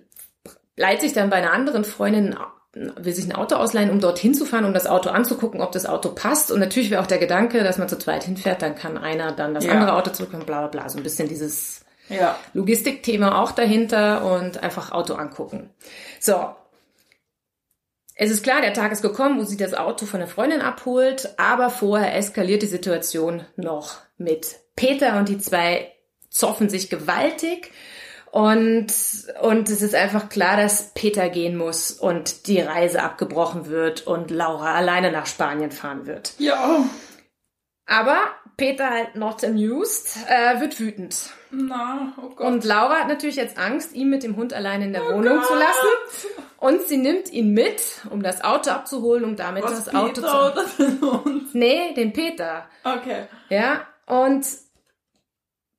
leiht 0.77 1.01
sich 1.01 1.13
dann 1.15 1.31
bei 1.31 1.37
einer 1.37 1.53
anderen 1.53 1.85
Freundin 1.85 2.37
will 2.75 3.13
sich 3.15 3.25
ein 3.25 3.35
Auto 3.35 3.57
ausleihen, 3.57 3.91
um 3.91 3.99
dorthin 3.99 4.35
zu 4.35 4.45
fahren, 4.45 4.65
um 4.65 4.75
das 4.75 4.87
Auto 4.87 5.11
anzugucken, 5.11 5.61
ob 5.63 5.73
das 5.73 5.87
Auto 5.87 6.11
passt. 6.11 6.53
Und 6.53 6.61
natürlich 6.61 6.91
wäre 6.91 7.03
auch 7.03 7.07
der 7.07 7.19
Gedanke, 7.19 7.65
dass 7.65 7.79
man 7.79 7.89
zu 7.89 7.99
zweit 7.99 8.25
hinfährt, 8.25 8.63
dann 8.63 8.75
kann 8.75 8.99
einer 8.99 9.33
dann 9.33 9.55
das 9.55 9.65
Ja. 9.65 9.73
andere 9.73 9.95
Auto 9.95 10.11
zurückkommen, 10.11 10.45
bla 10.47 10.61
bla 10.61 10.69
bla. 10.69 10.89
So 10.89 10.99
ein 10.99 11.03
bisschen 11.03 11.29
dieses 11.29 11.81
Ja. 12.09 12.39
Logistikthema 12.55 13.41
auch 13.43 13.53
dahinter 13.53 14.25
und 14.25 14.63
einfach 14.63 14.93
Auto 14.93 15.15
angucken. 15.15 15.71
So. 16.21 16.51
Es 18.21 18.33
ist 18.33 18.43
klar, 18.43 18.61
der 18.61 18.75
Tag 18.75 18.91
ist 18.91 19.01
gekommen, 19.03 19.39
wo 19.39 19.45
sie 19.45 19.57
das 19.57 19.75
Auto 19.75 20.05
von 20.05 20.19
der 20.19 20.29
Freundin 20.29 20.61
abholt, 20.61 21.35
aber 21.37 21.71
vorher 21.71 22.17
eskaliert 22.17 22.63
die 22.63 22.67
Situation 22.67 23.45
noch 23.55 23.99
mit 24.17 24.57
Peter 24.75 25.17
und 25.19 25.29
die 25.29 25.39
zwei 25.39 25.93
zoffen 26.29 26.69
sich 26.69 26.91
gewaltig. 26.91 27.71
Und, 28.33 28.93
und 29.41 29.69
es 29.71 29.83
ist 29.83 29.95
einfach 29.95 30.29
klar, 30.29 30.57
dass 30.57 30.93
Peter 30.95 31.29
gehen 31.29 31.57
muss 31.57 31.93
und 31.93 32.49
die 32.49 32.61
Reise 32.61 33.03
abgebrochen 33.05 33.67
wird 33.69 34.07
und 34.07 34.33
Laura 34.33 34.75
alleine 34.75 35.13
nach 35.13 35.27
Spanien 35.27 35.71
fahren 35.71 36.07
wird. 36.07 36.35
Ja. 36.39 36.85
Aber 37.87 38.19
Peter 38.57 38.91
halt 38.91 39.15
not 39.15 39.45
amused, 39.45 40.19
äh, 40.29 40.61
wird 40.61 40.79
wütend. 40.81 41.31
Na, 41.53 42.13
oh 42.21 42.31
Gott. 42.31 42.47
Und 42.47 42.65
Laura 42.65 42.97
hat 42.97 43.09
natürlich 43.09 43.37
jetzt 43.37 43.57
Angst, 43.59 43.95
ihn 43.95 44.11
mit 44.11 44.25
dem 44.25 44.37
Hund 44.37 44.53
allein 44.53 44.83
in 44.83 44.93
der 44.93 45.07
Oh 45.09 45.15
Wohnung 45.15 45.39
Gott. 45.39 45.47
zu 45.47 45.55
lassen. 45.55 46.38
Und 46.59 46.83
sie 46.83 46.97
nimmt 46.97 47.33
ihn 47.33 47.53
mit, 47.53 47.81
um 48.11 48.23
das 48.23 48.43
Auto 48.43 48.71
abzuholen, 48.71 49.25
um 49.25 49.37
damit 49.37 49.63
Was, 49.63 49.85
das 49.85 49.95
Auto 49.95 50.21
Peter 50.21 50.67
zu... 50.77 50.89
oder 50.91 51.23
Hund? 51.25 51.55
Nee, 51.55 51.95
den 51.95 52.13
Peter. 52.13 52.67
Okay. 52.83 53.27
Ja, 53.49 53.87
und 54.07 54.45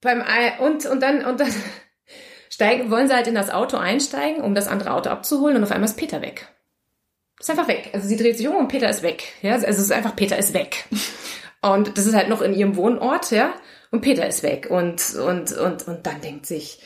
beim 0.02 0.22
Ei- 0.22 0.58
und 0.60 0.86
und 0.86 1.02
dann 1.02 1.26
und 1.26 1.42
dann 1.42 1.54
steigen 2.50 2.89
wollen 2.89 3.10
sie 3.10 3.13
halt 3.13 3.28
in 3.28 3.36
das 3.36 3.50
Auto 3.50 3.76
einsteigen, 3.76 4.42
um 4.42 4.56
das 4.56 4.70
andere 4.70 4.94
Auto 4.94 5.10
abzuholen 5.10 5.58
und 5.58 5.63
auf 5.63 5.72
einmal 5.72 5.89
ist 5.89 5.98
Peter 5.98 6.22
weg. 6.22 6.48
Ist 7.39 7.50
einfach 7.50 7.68
weg. 7.68 7.89
Also 7.94 8.08
sie 8.08 8.18
dreht 8.18 8.38
sich 8.38 8.48
um 8.48 8.56
und 8.56 8.70
Peter 8.70 8.89
ist 8.89 9.04
weg. 9.04 9.24
Ja, 9.42 9.54
also 9.54 9.68
es 9.68 9.80
ist 9.80 9.92
einfach 9.92 10.15
Peter 10.15 10.38
ist 10.38 10.54
weg. 10.54 10.86
Und 11.62 11.98
das 11.98 12.06
ist 12.06 12.15
halt 12.15 12.30
noch 12.30 12.42
in 12.42 12.54
ihrem 12.54 12.78
Wohnort, 12.78 13.32
ja, 13.32 13.54
und 13.92 14.00
Peter 14.00 14.26
ist 14.26 14.44
weg 14.44 14.68
und 14.70 15.13
und 15.15 15.52
und 15.52 15.88
und 15.89 16.06
dann 16.06 16.22
denkt 16.22 16.46
sich 16.46 16.80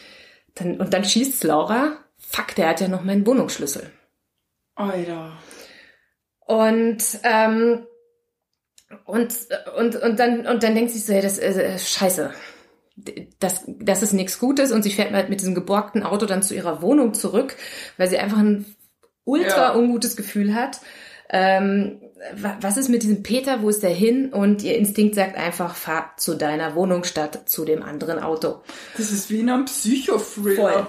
dann 0.56 0.80
und 0.80 0.96
dann 0.96 1.04
schießt 1.04 1.44
Laura, 1.44 2.03
fuck, 2.34 2.56
der 2.56 2.70
hat 2.70 2.82
ja 2.82 2.88
noch 2.88 3.04
meinen 3.04 3.26
Wohnungsschlüssel. 3.26 3.92
Alter. 4.76 5.34
Und 6.46 7.04
ähm, 7.24 7.86
und 9.06 9.34
und 9.78 9.96
und 9.96 10.20
dann 10.20 10.46
und 10.48 10.64
dann 10.64 10.76
denkt 10.76 10.92
sie 10.92 11.00
so, 11.00 11.14
ja, 11.14 11.22
das 11.22 11.38
ist 11.38 11.58
äh, 11.58 11.78
scheiße. 11.80 12.32
Das, 13.40 13.64
das 13.68 14.04
ist 14.04 14.14
nichts 14.14 14.38
Gutes 14.38 14.72
und 14.72 14.84
sie 14.84 14.92
fährt 14.92 15.12
halt 15.14 15.30
mit 15.30 15.40
diesem 15.40 15.56
geborgten 15.56 16.04
Auto 16.04 16.28
dann 16.28 16.44
zu 16.44 16.54
ihrer 16.54 16.82
Wohnung 16.84 17.16
zurück, 17.16 17.56
weil 17.98 18.08
sie 18.08 18.20
einfach 18.20 18.38
ein 18.38 18.66
ultra 19.24 19.74
Ja. 19.74 19.76
ungutes 19.76 20.16
Gefühl 20.16 20.54
hat. 20.54 20.80
Ähm, 21.30 22.02
wa- 22.36 22.58
was 22.62 22.78
ist 22.78 22.90
mit 22.90 23.02
diesem 23.02 23.24
Peter? 23.24 23.64
Wo 23.64 23.70
ist 23.70 23.82
der 23.82 23.90
hin? 23.90 24.32
Und 24.32 24.62
ihr 24.62 24.78
Instinkt 24.78 25.16
sagt 25.16 25.36
einfach, 25.38 25.76
fahr 25.76 26.14
zu 26.18 26.36
deiner 26.36 26.76
Wohnung 26.76 27.04
statt 27.04 27.50
zu 27.50 27.66
dem 27.66 27.82
anderen 27.82 28.20
Auto. 28.20 28.62
Das 28.96 29.12
ist 29.12 29.32
wie 29.32 29.40
in 29.40 29.50
einem 29.50 29.66
Psychothriller. 29.66 30.56
Voll. 30.74 30.88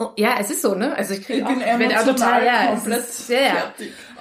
Oh, 0.00 0.10
ja, 0.16 0.36
es 0.38 0.48
ist 0.50 0.62
so, 0.62 0.76
ne? 0.76 0.94
Also 0.96 1.14
ich 1.14 1.24
kriege 1.26 1.40
Ich 1.40 1.44
auch, 1.44 1.78
bin 1.78 1.92
auch 1.92 2.04
total, 2.04 2.44
ja, 2.46 2.72
es 2.72 2.80
komplett 2.82 2.98
ist, 3.00 3.28
ja, 3.28 3.40
ja. 3.40 3.74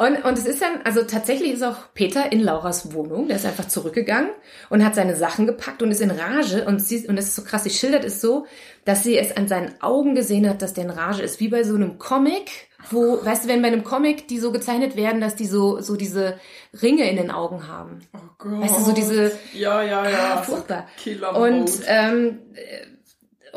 Und, 0.03 0.25
und 0.25 0.35
es 0.37 0.45
ist 0.47 0.59
dann, 0.59 0.81
also 0.83 1.03
tatsächlich 1.03 1.53
ist 1.53 1.61
auch 1.63 1.75
Peter 1.93 2.31
in 2.31 2.41
Lauras 2.41 2.93
Wohnung, 2.93 3.27
der 3.27 3.37
ist 3.37 3.45
einfach 3.45 3.67
zurückgegangen 3.67 4.31
und 4.69 4.83
hat 4.83 4.95
seine 4.95 5.15
Sachen 5.15 5.45
gepackt 5.45 5.83
und 5.83 5.91
ist 5.91 6.01
in 6.01 6.09
Rage 6.09 6.65
und 6.65 6.79
sie, 6.79 7.07
und 7.07 7.15
das 7.15 7.25
ist 7.25 7.35
so 7.35 7.43
krass, 7.43 7.63
sie 7.63 7.69
schildert 7.69 8.05
es 8.05 8.21
so, 8.21 8.47
dass 8.85 9.03
sie 9.03 9.17
es 9.19 9.37
an 9.37 9.47
seinen 9.47 9.79
Augen 9.81 10.15
gesehen 10.15 10.49
hat, 10.49 10.63
dass 10.63 10.73
der 10.73 10.85
in 10.85 10.89
Rage 10.89 11.21
ist, 11.21 11.39
wie 11.39 11.49
bei 11.49 11.63
so 11.63 11.75
einem 11.75 11.99
Comic, 11.99 12.49
wo, 12.89 13.23
weißt 13.23 13.43
du, 13.45 13.47
wenn 13.49 13.61
bei 13.61 13.67
einem 13.67 13.83
Comic 13.83 14.27
die 14.27 14.39
so 14.39 14.51
gezeichnet 14.51 14.95
werden, 14.95 15.21
dass 15.21 15.35
die 15.35 15.45
so, 15.45 15.79
so 15.81 15.95
diese 15.95 16.39
Ringe 16.81 17.07
in 17.07 17.17
den 17.17 17.29
Augen 17.29 17.67
haben. 17.67 17.99
Oh 18.15 18.19
Gott. 18.39 18.61
Weißt 18.61 18.79
du, 18.79 18.81
so 18.83 18.91
diese- 18.93 19.31
Ja, 19.53 19.83
ja, 19.83 20.09
ja. 20.09 20.33
Ah, 20.37 20.41
furchtbar. 20.41 20.87
Killer 20.97 21.35
Und, 21.39 21.69
ähm, 21.87 22.39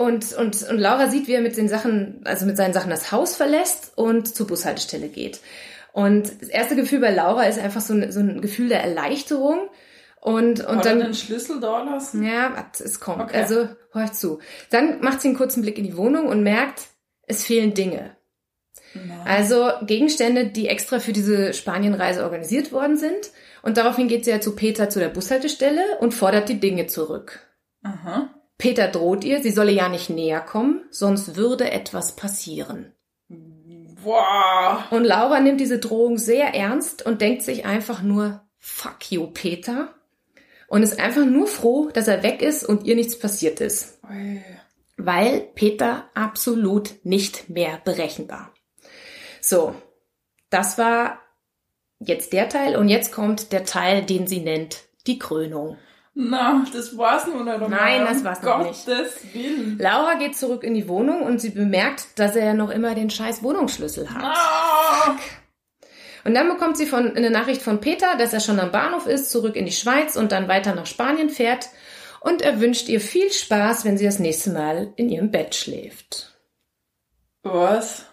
und, 0.00 0.32
und, 0.32 0.62
und 0.62 0.78
Laura 0.78 1.08
sieht, 1.08 1.26
wie 1.26 1.34
er 1.34 1.42
mit 1.42 1.56
den 1.58 1.68
Sachen, 1.68 2.22
also 2.24 2.46
mit 2.46 2.56
seinen 2.56 2.72
Sachen 2.72 2.88
das 2.88 3.12
Haus 3.12 3.36
verlässt 3.36 3.92
und 3.96 4.34
zur 4.34 4.46
Bushaltestelle 4.46 5.08
geht. 5.08 5.40
Und 5.92 6.40
das 6.40 6.48
erste 6.48 6.74
Gefühl 6.74 7.00
bei 7.00 7.10
Laura 7.10 7.44
ist 7.44 7.58
einfach 7.58 7.82
so 7.82 7.92
ein, 7.92 8.10
so 8.10 8.20
ein 8.20 8.40
Gefühl 8.40 8.68
der 8.68 8.82
Erleichterung. 8.82 9.68
Und, 10.20 10.60
und 10.60 10.78
Hat 10.78 10.86
er 10.86 10.92
dann, 10.92 11.00
den 11.00 11.14
Schlüssel 11.14 11.60
da 11.60 11.82
lassen? 11.82 12.22
ja, 12.24 12.70
es 12.78 13.00
kommt. 13.00 13.22
Okay. 13.22 13.36
Also, 13.36 13.68
hör 13.92 14.10
zu. 14.12 14.38
Dann 14.70 15.00
macht 15.00 15.20
sie 15.20 15.28
einen 15.28 15.36
kurzen 15.36 15.62
Blick 15.62 15.76
in 15.76 15.84
die 15.84 15.96
Wohnung 15.96 16.28
und 16.28 16.42
merkt, 16.42 16.82
es 17.26 17.44
fehlen 17.44 17.74
Dinge. 17.74 18.16
Nein. 18.94 19.20
Also 19.26 19.70
Gegenstände, 19.82 20.46
die 20.46 20.68
extra 20.68 20.98
für 20.98 21.12
diese 21.12 21.52
Spanienreise 21.52 22.24
organisiert 22.24 22.72
worden 22.72 22.96
sind. 22.96 23.30
Und 23.62 23.76
daraufhin 23.76 24.08
geht 24.08 24.24
sie 24.24 24.30
ja 24.30 24.40
zu 24.40 24.56
Peter 24.56 24.88
zu 24.88 24.98
der 24.98 25.10
Bushaltestelle 25.10 25.98
und 26.00 26.14
fordert 26.14 26.48
die 26.48 26.58
Dinge 26.58 26.86
zurück. 26.86 27.40
Aha. 27.82 28.30
Peter 28.61 28.88
droht 28.88 29.25
ihr, 29.25 29.42
sie 29.42 29.51
solle 29.51 29.73
ja 29.73 29.88
nicht 29.88 30.11
näher 30.11 30.42
kommen, 30.42 30.85
sonst 30.90 31.35
würde 31.35 31.70
etwas 31.70 32.14
passieren. 32.14 32.92
Boah. 34.05 34.85
Und 34.90 35.05
Laura 35.05 35.40
nimmt 35.40 35.61
diese 35.61 35.79
Drohung 35.79 36.18
sehr 36.18 36.55
ernst 36.55 37.05
und 37.05 37.23
denkt 37.23 37.42
sich 37.42 37.64
einfach 37.64 38.03
nur, 38.03 38.42
fuck 38.59 39.11
you, 39.11 39.29
Peter. 39.29 39.94
Und 40.68 40.83
ist 40.83 41.01
einfach 41.01 41.25
nur 41.25 41.46
froh, 41.46 41.88
dass 41.92 42.07
er 42.07 42.23
weg 42.23 42.42
ist 42.42 42.62
und 42.62 42.85
ihr 42.85 42.96
nichts 42.96 43.18
passiert 43.18 43.61
ist. 43.61 43.99
Ui. 44.09 44.42
Weil 44.99 45.40
Peter 45.55 46.11
absolut 46.14 46.94
nicht 47.03 47.49
mehr 47.49 47.81
berechenbar. 47.83 48.53
So, 49.40 49.75
das 50.51 50.77
war 50.77 51.18
jetzt 51.99 52.35
der 52.35 52.51
Teil 52.51 52.77
und 52.77 52.90
jetzt 52.90 53.11
kommt 53.11 53.53
der 53.53 53.64
Teil, 53.64 54.03
den 54.03 54.27
sie 54.27 54.40
nennt 54.40 54.85
die 55.07 55.18
Krönung. 55.18 55.79
Na, 56.22 56.66
das 56.70 56.98
war's 56.98 57.26
nur 57.26 57.44
nicht 57.44 57.54
einmal. 57.54 57.70
Nein, 57.70 58.04
das 58.04 58.22
war's 58.22 58.42
noch 58.42 58.59
nicht. 58.59 58.85
Gottes 58.85 59.16
Willen. 59.33 59.78
Laura 59.78 60.14
geht 60.14 60.37
zurück 60.37 60.64
in 60.64 60.74
die 60.74 60.87
Wohnung 60.87 61.22
und 61.22 61.40
sie 61.40 61.48
bemerkt, 61.48 62.18
dass 62.18 62.37
er 62.37 62.44
ja 62.44 62.54
noch 62.54 62.68
immer 62.68 62.94
den 62.94 63.09
scheiß 63.09 63.42
Wohnungsschlüssel 63.42 64.12
hat. 64.12 64.22
Ah. 64.22 65.16
Und 66.24 66.35
dann 66.35 66.48
bekommt 66.48 66.76
sie 66.76 66.85
von, 66.85 67.16
eine 67.16 67.30
Nachricht 67.30 67.62
von 67.62 67.80
Peter, 67.80 68.18
dass 68.18 68.35
er 68.35 68.40
schon 68.40 68.61
am 68.61 68.70
Bahnhof 68.70 69.06
ist, 69.06 69.30
zurück 69.30 69.56
in 69.56 69.64
die 69.64 69.72
Schweiz 69.72 70.16
und 70.16 70.33
dann 70.33 70.46
weiter 70.46 70.74
nach 70.74 70.85
Spanien 70.85 71.30
fährt. 71.30 71.70
Und 72.20 72.42
er 72.42 72.61
wünscht 72.61 72.90
ihr 72.90 73.00
viel 73.00 73.33
Spaß, 73.33 73.87
wenn 73.87 73.96
sie 73.96 74.04
das 74.04 74.18
nächste 74.18 74.50
Mal 74.50 74.92
in 74.96 75.09
ihrem 75.09 75.30
Bett 75.30 75.54
schläft. 75.54 76.38
Was? 77.42 78.04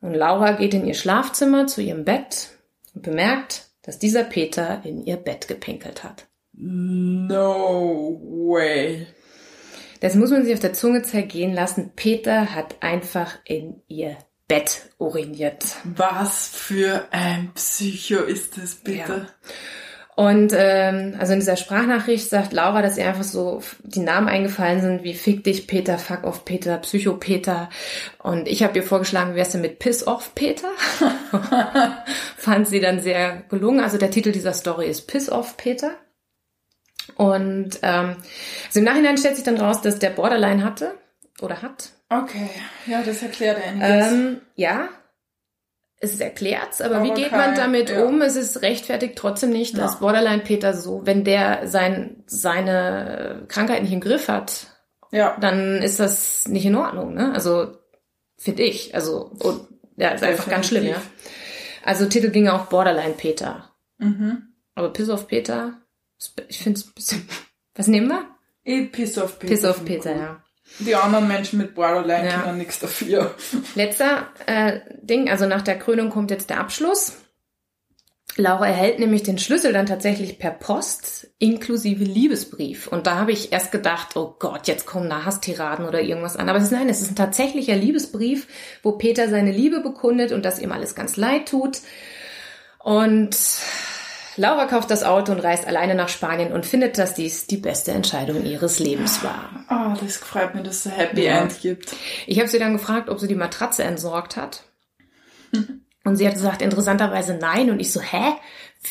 Und 0.00 0.14
Laura 0.14 0.52
geht 0.52 0.74
in 0.74 0.86
ihr 0.86 0.94
Schlafzimmer 0.94 1.66
zu 1.66 1.82
ihrem 1.82 2.04
Bett 2.04 2.50
und 2.94 3.02
bemerkt, 3.02 3.70
dass 3.82 3.98
dieser 3.98 4.22
Peter 4.22 4.82
in 4.84 5.04
ihr 5.04 5.16
Bett 5.16 5.48
gepinkelt 5.48 6.04
hat. 6.04 6.28
No 6.56 8.20
way. 8.22 9.06
Das 10.00 10.14
muss 10.14 10.30
man 10.30 10.44
sich 10.44 10.54
auf 10.54 10.60
der 10.60 10.74
Zunge 10.74 11.02
zergehen 11.02 11.52
lassen. 11.54 11.92
Peter 11.96 12.54
hat 12.54 12.76
einfach 12.80 13.38
in 13.44 13.80
ihr 13.88 14.16
Bett 14.48 14.90
uriniert. 14.98 15.64
Was 15.84 16.48
für 16.48 17.08
ein 17.10 17.52
Psycho 17.54 18.20
ist 18.20 18.58
das 18.58 18.74
bitte? 18.74 19.28
Und 20.16 20.52
ähm, 20.54 21.16
also 21.18 21.32
in 21.32 21.40
dieser 21.40 21.56
Sprachnachricht 21.56 22.28
sagt 22.28 22.52
Laura, 22.52 22.82
dass 22.82 22.98
ihr 22.98 23.08
einfach 23.08 23.24
so 23.24 23.62
die 23.82 24.00
Namen 24.00 24.28
eingefallen 24.28 24.80
sind, 24.80 25.02
wie 25.02 25.14
Fick 25.14 25.42
dich 25.42 25.66
Peter, 25.66 25.98
Fuck 25.98 26.22
off 26.22 26.44
Peter, 26.44 26.78
Psycho 26.78 27.16
Peter. 27.16 27.68
Und 28.22 28.46
ich 28.46 28.62
habe 28.62 28.78
ihr 28.78 28.84
vorgeschlagen, 28.84 29.32
wie 29.32 29.36
wär's 29.36 29.50
denn 29.50 29.60
mit 29.60 29.80
Piss 29.80 30.06
off 30.06 30.34
Peter? 30.36 30.68
Fand 32.36 32.68
sie 32.68 32.80
dann 32.80 33.00
sehr 33.00 33.42
gelungen. 33.48 33.80
Also 33.80 33.98
der 33.98 34.12
Titel 34.12 34.30
dieser 34.30 34.52
Story 34.52 34.86
ist 34.86 35.08
Piss 35.08 35.32
off 35.32 35.56
Peter. 35.56 35.96
Und 37.16 37.78
ähm, 37.82 38.16
also 38.66 38.78
im 38.78 38.84
Nachhinein 38.84 39.18
stellt 39.18 39.36
sich 39.36 39.44
dann 39.44 39.58
raus, 39.58 39.82
dass 39.82 39.98
der 39.98 40.10
Borderline 40.10 40.64
hatte 40.64 40.94
oder 41.40 41.62
hat. 41.62 41.90
Okay, 42.08 42.48
ja, 42.86 43.02
das 43.02 43.22
erklärt 43.22 43.58
einiges. 43.62 44.12
Ähm, 44.12 44.40
ja, 44.54 44.88
es 46.00 46.12
ist 46.14 46.20
erklärt, 46.20 46.80
aber, 46.82 47.02
wie 47.02 47.10
Aber 47.10 47.14
geht 47.20 47.30
kein- 47.30 47.38
man 47.40 47.54
damit 47.54 47.90
ja. 47.90 48.04
um? 48.04 48.20
Es 48.22 48.36
ist 48.36 48.62
rechtfertigt 48.62 49.16
trotzdem 49.16 49.50
nicht, 49.50 49.76
dass 49.78 49.94
Ja. 49.94 49.98
Borderline 50.00 50.42
Peter 50.42 50.74
so, 50.74 51.02
wenn 51.04 51.24
der 51.24 51.66
sein, 51.66 52.22
seine 52.26 53.44
Krankheit 53.48 53.82
nicht 53.82 53.92
im 53.92 54.00
Griff 54.00 54.28
hat, 54.28 54.66
ja, 55.10 55.36
dann 55.40 55.82
ist 55.82 56.00
das 56.00 56.46
nicht 56.48 56.66
in 56.66 56.74
Ordnung, 56.74 57.14
ne? 57.14 57.32
Also, 57.34 57.76
finde 58.36 58.62
ich. 58.64 58.94
Also, 58.94 59.30
und, 59.38 59.66
ja, 59.96 60.08
ist 60.10 60.24
einfach 60.24 60.48
ganz 60.48 60.66
schlimm, 60.66 60.84
ja. 60.86 61.00
Also, 61.84 62.06
Titel 62.06 62.30
ging 62.30 62.48
auch 62.48 62.66
Borderline 62.66 63.14
Peter. 63.14 63.70
mhm. 63.98 64.48
Aber 64.74 64.92
Piss 64.92 65.08
auf 65.08 65.28
Peter, 65.28 65.74
ich 66.48 66.58
finde 66.58 66.80
es 66.80 66.86
ein 66.86 66.92
bisschen, 66.94 67.28
was 67.74 67.86
nehmen 67.86 68.08
wir? 68.08 68.24
Eh, 68.64 68.86
Piss 68.86 69.18
auf 69.18 69.38
Peter. 69.38 69.52
Piss 69.54 69.64
auf 69.64 69.78
ich 69.78 69.84
Peter, 69.84 70.16
ja. 70.16 70.42
Die 70.78 70.94
anderen 70.94 71.28
Menschen 71.28 71.58
mit 71.58 71.74
Borderline 71.74 72.28
Ja. 72.30 72.40
können 72.42 72.58
nichts 72.58 72.78
dafür. 72.78 73.34
Letzter 73.74 74.28
äh, 74.46 74.80
Ding, 75.02 75.28
also 75.28 75.46
nach 75.46 75.62
der 75.62 75.78
Krönung 75.78 76.10
kommt 76.10 76.30
jetzt 76.30 76.48
der 76.50 76.58
Abschluss. 76.60 77.18
Laura 78.36 78.66
erhält 78.66 78.98
nämlich 78.98 79.22
den 79.22 79.38
Schlüssel 79.38 79.72
dann 79.72 79.86
tatsächlich 79.86 80.38
per 80.40 80.50
Post 80.50 81.28
inklusive 81.38 82.02
Liebesbrief. 82.02 82.88
Und 82.88 83.06
da 83.06 83.16
habe 83.16 83.30
ich 83.30 83.52
erst 83.52 83.70
gedacht, 83.70 84.16
oh 84.16 84.34
Gott, 84.40 84.66
jetzt 84.66 84.86
kommen 84.86 85.08
da 85.08 85.24
Hasstiraden 85.24 85.86
oder 85.86 86.00
irgendwas 86.00 86.36
an. 86.36 86.48
Aber 86.48 86.58
es 86.58 86.64
ist, 86.64 86.72
nein, 86.72 86.88
es 86.88 87.00
ist 87.00 87.12
ein 87.12 87.16
tatsächlicher 87.16 87.76
Liebesbrief, 87.76 88.48
wo 88.82 88.92
Peter 88.92 89.28
seine 89.28 89.52
Liebe 89.52 89.80
bekundet 89.80 90.32
und 90.32 90.44
dass 90.44 90.58
ihm 90.58 90.72
alles 90.72 90.96
ganz 90.96 91.16
leid 91.16 91.48
tut. 91.48 91.78
Und 92.80 93.36
Laura 94.36 94.66
kauft 94.66 94.90
das 94.90 95.04
Auto 95.04 95.32
und 95.32 95.40
reist 95.40 95.66
alleine 95.66 95.94
nach 95.94 96.08
Spanien 96.08 96.52
und 96.52 96.66
findet, 96.66 96.98
dass 96.98 97.14
dies 97.14 97.46
die 97.46 97.56
beste 97.56 97.92
Entscheidung 97.92 98.44
ihres 98.44 98.78
Lebens 98.78 99.22
war. 99.22 99.64
Ah, 99.68 99.96
das 100.00 100.16
freut 100.16 100.54
mich, 100.54 100.64
dass 100.64 100.86
es 100.86 100.86
ein 100.86 100.92
Happy 100.92 101.24
Ja. 101.24 101.38
End 101.38 101.60
gibt. 101.60 101.94
Ich 102.26 102.38
habe 102.38 102.48
sie 102.48 102.58
dann 102.58 102.72
gefragt, 102.72 103.08
ob 103.08 103.20
sie 103.20 103.28
die 103.28 103.34
Matratze 103.34 103.84
entsorgt 103.84 104.36
hat. 104.36 104.64
Und 106.04 106.16
sie 106.16 106.26
hat 106.26 106.34
gesagt, 106.34 106.62
interessanterweise 106.62 107.34
nein. 107.34 107.70
Und 107.70 107.80
ich 107.80 107.92
so, 107.92 108.00
hä? 108.00 108.34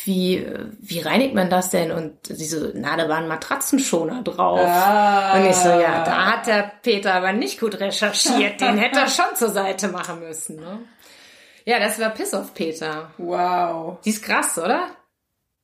Wie, 0.04 0.44
wie 0.80 0.98
reinigt 0.98 1.34
man 1.34 1.48
das 1.48 1.70
denn? 1.70 1.92
Und 1.92 2.14
sie 2.26 2.46
so, 2.46 2.72
na, 2.74 2.96
da 2.96 3.08
war 3.08 3.18
ein 3.18 3.28
Matratzenschoner 3.28 4.22
drauf. 4.22 4.66
Ah. 4.66 5.36
Und 5.38 5.48
ich 5.48 5.54
so, 5.54 5.68
ja, 5.68 6.04
da 6.04 6.32
hat 6.32 6.48
der 6.48 6.72
Peter 6.82 7.14
aber 7.14 7.32
nicht 7.32 7.60
gut 7.60 7.78
recherchiert. 7.78 8.60
Den 8.60 8.76
hätte 8.78 8.98
er 8.98 9.08
schon 9.08 9.36
zur 9.36 9.50
Seite 9.50 9.88
machen 9.88 10.18
müssen. 10.18 10.56
Ne? 10.56 10.80
Ja, 11.64 11.78
das 11.78 12.00
war 12.00 12.10
Piss 12.10 12.34
auf 12.34 12.54
Peter. 12.54 13.12
Wow. 13.18 13.98
Die 14.04 14.10
ist 14.10 14.24
krass, 14.24 14.58
oder? 14.58 14.88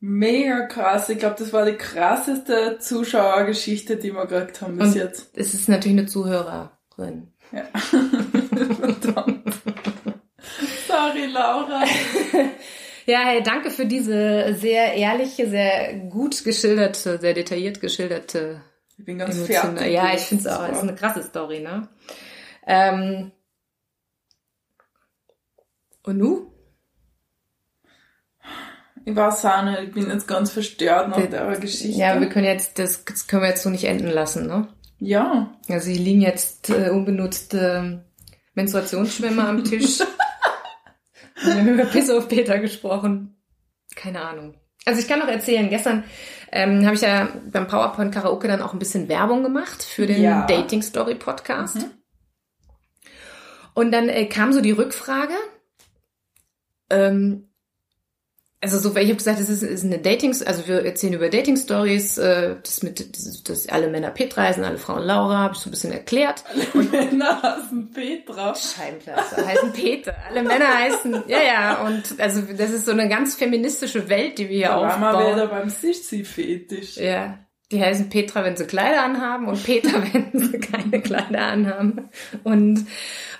Mega 0.01 0.67
krass. 0.67 1.11
Ich 1.11 1.19
glaube, 1.19 1.37
das 1.39 1.53
war 1.53 1.67
die 1.67 1.77
krasseste 1.77 2.79
Zuschauergeschichte, 2.79 3.97
die 3.97 4.13
wir 4.13 4.27
gekriegt 4.27 4.63
haben 4.63 4.79
bis 4.79 4.89
Und 4.89 4.97
jetzt. 4.97 5.31
Es 5.37 5.53
ist 5.53 5.69
natürlich 5.69 5.99
eine 5.99 6.07
Zuhörerin. 6.07 7.33
Ja. 7.53 7.65
Verdammt. 7.79 9.55
Sorry, 10.89 11.27
Laura. 11.27 11.85
Ja, 13.07 13.21
hey, 13.25 13.43
danke 13.43 13.71
für 13.71 13.87
diese 13.87 14.55
sehr 14.55 14.95
ehrliche, 14.95 15.49
sehr 15.49 15.95
gut 15.95 16.45
geschilderte, 16.45 17.19
sehr 17.19 17.35
detailliert 17.35 17.81
geschilderte 17.81 18.63
Ich 18.99 19.05
bin 19.05 19.19
ganz 19.19 19.35
Emotional. 19.37 19.77
fertig. 19.77 19.95
Ja, 19.95 20.15
ich 20.15 20.21
finde 20.21 20.49
es 20.49 20.55
auch. 20.55 20.63
Es 20.69 20.77
ist 20.79 20.83
eine 20.83 20.95
krasse 20.95 21.23
Story, 21.23 21.61
ne? 21.61 21.89
Ähm, 22.67 23.33
und 26.05 26.19
nu? 26.19 26.53
Ich 29.05 29.17
weiß 29.17 29.45
auch 29.47 29.63
nicht, 29.65 29.81
ich 29.83 29.93
bin 29.93 30.09
jetzt 30.11 30.29
ganz 30.29 30.51
verstört 30.51 31.09
nach 31.09 31.19
Wir- 31.19 31.27
der 31.29 31.59
Geschichte. 31.59 31.89
Ja, 31.99 32.21
wir 32.21 32.29
können 32.29 32.45
jetzt, 32.47 32.79
das, 32.79 33.05
das 33.05 33.27
können 33.27 33.43
wir 33.43 33.49
jetzt 33.49 33.63
so 33.63 33.71
nicht 33.71 33.85
enden 33.85 34.09
lassen, 34.09 34.47
ne? 34.47 34.69
ja. 34.99 35.53
Also 35.69 35.91
hier 35.91 36.01
liegen 36.01 36.21
jetzt 36.21 36.69
äh, 36.71 36.91
unbenutzte 36.91 38.05
Menstruationsschwämme 38.55 39.47
am 39.47 39.65
Tisch. 39.65 40.01
wir 41.43 41.55
haben 41.55 41.69
über 41.69 41.85
Piss 41.87 42.11
auf 42.11 42.29
Peter 42.29 42.59
gesprochen. 42.59 43.37
Keine 43.97 44.21
Ahnung. 44.21 44.55
Also 44.85 45.01
ich 45.01 45.09
kann 45.09 45.19
noch 45.21 45.29
erzählen, 45.29 45.69
gestern 45.71 46.05
ähm, 46.53 46.85
habe 46.85 46.95
ich 46.97 47.03
ja 47.03 47.29
beim 47.51 47.67
PowerPoint 47.69 48.13
Karaoke 48.13 48.49
dann 48.49 48.63
auch 48.63 48.73
ein 48.73 48.79
bisschen 48.79 49.09
Werbung 49.09 49.43
gemacht 49.43 49.83
für 49.83 50.07
den 50.07 50.23
Ja. 50.23 50.47
Dating 50.47 50.83
Story 50.83 51.15
Podcast. 51.15 51.77
Mhm. 51.77 51.91
Und 53.75 53.93
dann 53.93 54.09
äh, 54.09 54.27
kam 54.27 54.53
so 54.53 54.61
die 54.61 54.73
Rückfrage. 54.73 55.35
Ähm, 56.91 57.50
also 58.63 58.79
so, 58.79 58.95
weil 58.95 59.05
ich 59.05 59.09
habe 59.09 59.17
gesagt, 59.17 59.41
es 59.41 59.49
ist, 59.49 59.63
ist 59.63 59.85
eine 59.85 59.99
Dating, 59.99 60.37
also 60.45 60.69
wir 60.69 60.85
erzählen 60.85 61.15
über 61.15 61.31
Dating 61.31 61.57
Stories, 61.57 62.19
äh, 62.19 62.57
das 62.63 62.83
mit, 62.83 63.17
das, 63.17 63.43
das 63.43 63.69
alle 63.71 63.89
Männer 63.89 64.11
Petra 64.11 64.43
heißen, 64.43 64.63
alle 64.63 64.77
Frauen 64.77 65.05
Laura, 65.05 65.39
habe 65.39 65.55
ich 65.55 65.61
so 65.61 65.69
ein 65.69 65.73
bisschen 65.73 65.93
erklärt. 65.93 66.45
Männer 66.75 67.43
hassen 67.43 67.91
Petra. 67.91 68.55
Scheinklasse 68.55 69.47
heißen 69.47 69.73
Peter, 69.73 70.15
alle 70.29 70.43
Männer 70.43 70.75
heißen, 70.79 71.23
ja 71.27 71.43
ja, 71.43 71.83
und 71.87 72.21
also 72.21 72.43
das 72.43 72.71
ist 72.71 72.85
so 72.85 72.91
eine 72.93 73.09
ganz 73.09 73.35
feministische 73.35 74.09
Welt, 74.11 74.39
die 74.39 74.49
wir 74.51 74.57
hier 74.57 74.69
Da 74.69 74.77
aufbauen. 74.77 75.33
wieder 75.35 75.47
beim 75.47 75.71
Sissi-Fetisch. 75.71 76.97
Ja, 76.99 77.39
die 77.71 77.81
heißen 77.81 78.09
Petra, 78.09 78.45
wenn 78.45 78.57
sie 78.57 78.67
Kleider 78.67 79.03
anhaben 79.03 79.47
und 79.47 79.63
Peter, 79.63 80.03
wenn 80.13 80.31
sie 80.33 80.59
keine 80.59 81.01
Kleider 81.01 81.47
anhaben. 81.47 82.09
Und 82.43 82.87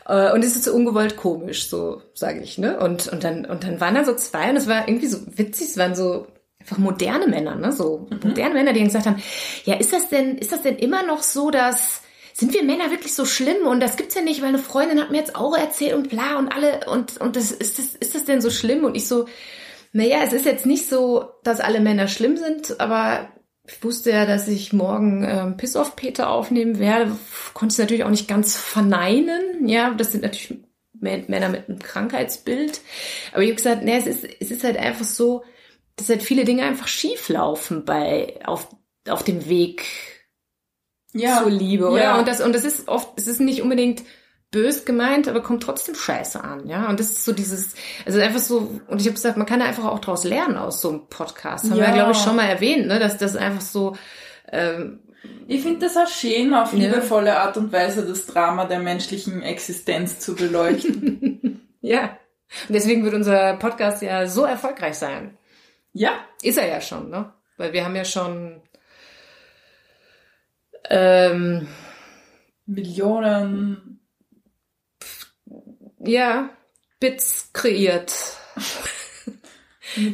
äh, 0.07 0.33
und 0.33 0.45
es 0.45 0.57
ist 0.57 0.65
so 0.65 0.73
ungewollt 0.73 1.17
komisch, 1.17 1.69
so 1.69 2.03
sage 2.15 2.41
ich, 2.41 2.59
ne? 2.59 2.79
Und 2.79 3.09
und 3.09 3.25
dann 3.25 3.45
und 3.45 3.65
dann 3.65 3.81
waren 3.81 3.95
da 3.95 4.05
so 4.05 4.15
zwei 4.15 4.51
und 4.51 4.57
es 4.57 4.69
war 4.69 4.89
irgendwie 4.89 5.09
so 5.09 5.19
witzig, 5.37 5.69
es 5.69 5.79
waren 5.79 5.95
so 5.95 6.27
einfach 6.61 6.79
moderne 6.79 7.27
Männer, 7.27 7.57
ne? 7.57 7.73
So 7.73 8.09
moderne 8.23 8.55
Männer, 8.55 8.73
die 8.73 8.85
gesagt 8.85 9.07
haben, 9.07 9.23
ja, 9.65 9.75
ist 9.75 9.93
das 9.93 10.09
denn 10.09 10.39
ist 10.39 10.53
das 10.53 10.63
denn 10.63 10.77
immer 10.77 11.03
noch 11.05 11.23
so, 11.23 11.51
dass 11.51 12.03
sind 12.33 12.55
wir 12.55 12.63
Männer 12.63 12.91
wirklich 12.91 13.15
so 13.15 13.25
schlimm 13.25 13.67
und 13.67 13.81
das 13.81 13.97
gibt's 13.97 14.15
ja 14.15 14.23
nicht, 14.23 14.41
weil 14.41 14.49
eine 14.49 14.59
Freundin 14.59 15.01
hat 15.01 15.11
mir 15.11 15.19
jetzt 15.19 15.37
auch 15.37 15.57
erzählt 15.57 15.95
und 15.95 16.09
bla 16.09 16.39
und 16.39 16.49
alle 16.49 16.89
und 16.89 17.21
und 17.21 17.35
das 17.35 17.51
ist 17.51 17.79
das 17.79 17.97
ist 17.97 18.15
das 18.15 18.25
denn 18.25 18.41
so 18.41 18.51
schlimm 18.51 18.85
und 18.85 18.97
ich 18.97 19.09
so 19.09 19.27
naja, 19.93 20.19
es 20.23 20.33
ist 20.33 20.47
jetzt 20.47 20.67
nicht 20.67 20.89
so, 20.89 21.31
dass 21.43 21.59
alle 21.59 21.81
Männer 21.81 22.07
schlimm 22.07 22.37
sind, 22.37 22.79
aber 22.81 23.29
ich 23.73 23.83
wusste 23.85 24.11
ja, 24.11 24.27
dass 24.27 24.49
ich 24.49 24.73
morgen 24.73 25.25
ähm, 25.25 25.57
Piss 25.57 25.77
auf 25.77 25.97
Peter 25.97 26.31
aufnehmen 26.31 26.79
werde. 26.79 27.17
Konnte 27.55 27.73
es 27.73 27.79
natürlich 27.79 28.05
auch 28.05 28.11
nicht 28.11 28.29
ganz 28.29 28.57
verneinen. 28.57 29.69
Ja, 29.69 29.95
das 29.95 30.13
sind 30.13 30.23
natürlich 30.23 30.59
Mä- 31.01 31.25
Männer 31.29 31.49
mit 31.49 31.69
einem 31.69 31.79
Krankheitsbild. 31.79 32.81
Aber 33.33 33.43
ich 33.43 33.49
habe 33.49 33.57
gesagt, 33.57 33.83
nee, 33.85 33.97
es 33.97 34.07
ist, 34.07 34.25
es 34.41 34.51
ist 34.51 34.65
halt 34.65 34.77
einfach 34.77 35.05
so, 35.05 35.45
dass 35.97 36.09
halt 36.09 36.23
viele 36.23 36.45
Dinge 36.45 36.63
einfach 36.65 36.89
schief 36.89 37.29
laufen 37.29 37.85
bei, 37.85 38.39
auf, 38.45 38.69
auf 39.09 39.23
dem 39.23 39.49
Weg 39.49 39.85
Ja. 41.13 41.41
zur 41.43 41.51
Liebe, 41.51 41.89
oder? 41.89 42.03
Ja. 42.03 42.19
Und 42.19 42.29
das, 42.29 42.41
und 42.41 42.53
das 42.55 42.65
ist 42.65 42.89
oft, 42.89 43.13
es 43.17 43.27
ist 43.27 43.41
nicht 43.41 43.63
unbedingt 43.63 44.03
bös 44.51 44.85
gemeint, 44.85 45.29
aber 45.29 45.43
kommt 45.43 45.63
trotzdem 45.63 45.95
scheiße 45.95 46.43
an, 46.43 46.67
ja. 46.69 46.89
Und 46.89 46.99
das 47.01 47.11
ist 47.11 47.25
so 47.25 47.33
dieses, 47.33 47.75
also 48.05 48.19
einfach 48.21 48.41
so, 48.41 48.81
und 48.89 49.01
ich 49.01 49.07
habe 49.07 49.15
gesagt, 49.15 49.37
man 49.37 49.47
kann 49.47 49.61
da 49.61 49.67
einfach 49.67 49.85
auch 49.85 50.01
draus 50.01 50.25
lernen 50.25 50.57
aus 50.57 50.81
so 50.81 50.89
einem 50.91 51.07
Podcast. 51.09 51.65
Haben 51.71 51.77
wir, 51.79 51.85
Ja. 51.87 51.93
glaube 51.95 52.13
ich, 52.13 52.19
schon 52.19 52.37
mal 52.37 52.47
erwähnt, 52.49 52.87
ne, 52.89 52.99
dass 52.99 53.17
das 53.19 53.37
einfach 53.37 53.61
so, 53.61 53.97
ähm, 54.51 55.01
Ich 55.47 55.63
finde 55.63 55.87
das 55.87 55.97
auch 55.97 56.09
schön, 56.09 56.53
auf 56.55 56.73
liebevolle 56.73 57.39
Art 57.39 57.57
und 57.59 57.73
Weise 57.73 58.07
das 58.07 58.27
Drama 58.27 58.65
der 58.65 58.79
menschlichen 58.81 59.43
Existenz 59.43 60.19
zu 60.19 60.35
beleuchten. 60.35 61.61
ja. 61.81 62.17
Und 62.69 62.75
deswegen 62.75 63.05
wird 63.05 63.15
unser 63.15 63.55
Podcast 63.59 64.03
ja 64.03 64.27
so 64.27 64.45
erfolgreich 64.45 64.95
sein. 64.97 65.37
ja. 65.93 66.13
Ist 66.43 66.59
er 66.59 66.67
ja 66.69 66.81
schon, 66.81 67.11
ne? 67.11 67.33
Weil 67.59 67.73
wir 67.75 67.85
haben 67.85 67.95
ja 67.95 68.05
schon, 68.07 68.63
ähm, 70.89 71.69
Millionen. 72.67 74.00
Ja, 76.01 76.51
Bits 76.99 77.51
kreiert. 77.53 78.13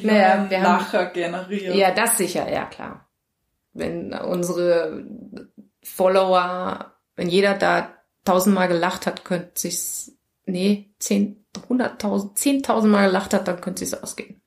Naja, 0.03 0.46
wir 0.49 0.62
haben- 0.62 0.79
Lacher 0.85 1.07
generiert. 1.07 1.75
Ja, 1.75 1.90
das 1.90 2.16
sicher, 2.16 2.51
ja 2.51 2.64
klar. 2.64 3.09
Wenn 3.72 4.14
unsere 4.14 5.05
Follower, 5.83 6.94
wenn 7.14 7.29
jeder 7.29 7.55
da 7.55 7.92
tausendmal 8.25 8.68
gelacht 8.68 9.07
hat, 9.07 9.25
könnte 9.25 9.51
sich's, 9.55 10.12
nee, 10.46 10.90
zehn, 10.99 11.44
hunderttausend, 11.68 12.38
zehntausend 12.38 12.90
Mal 12.92 13.07
gelacht 13.09 13.35
hat, 13.35 13.49
dann 13.49 13.61
könnte 13.61 13.85
sich's 13.85 14.01
ausgehen. 14.03 14.40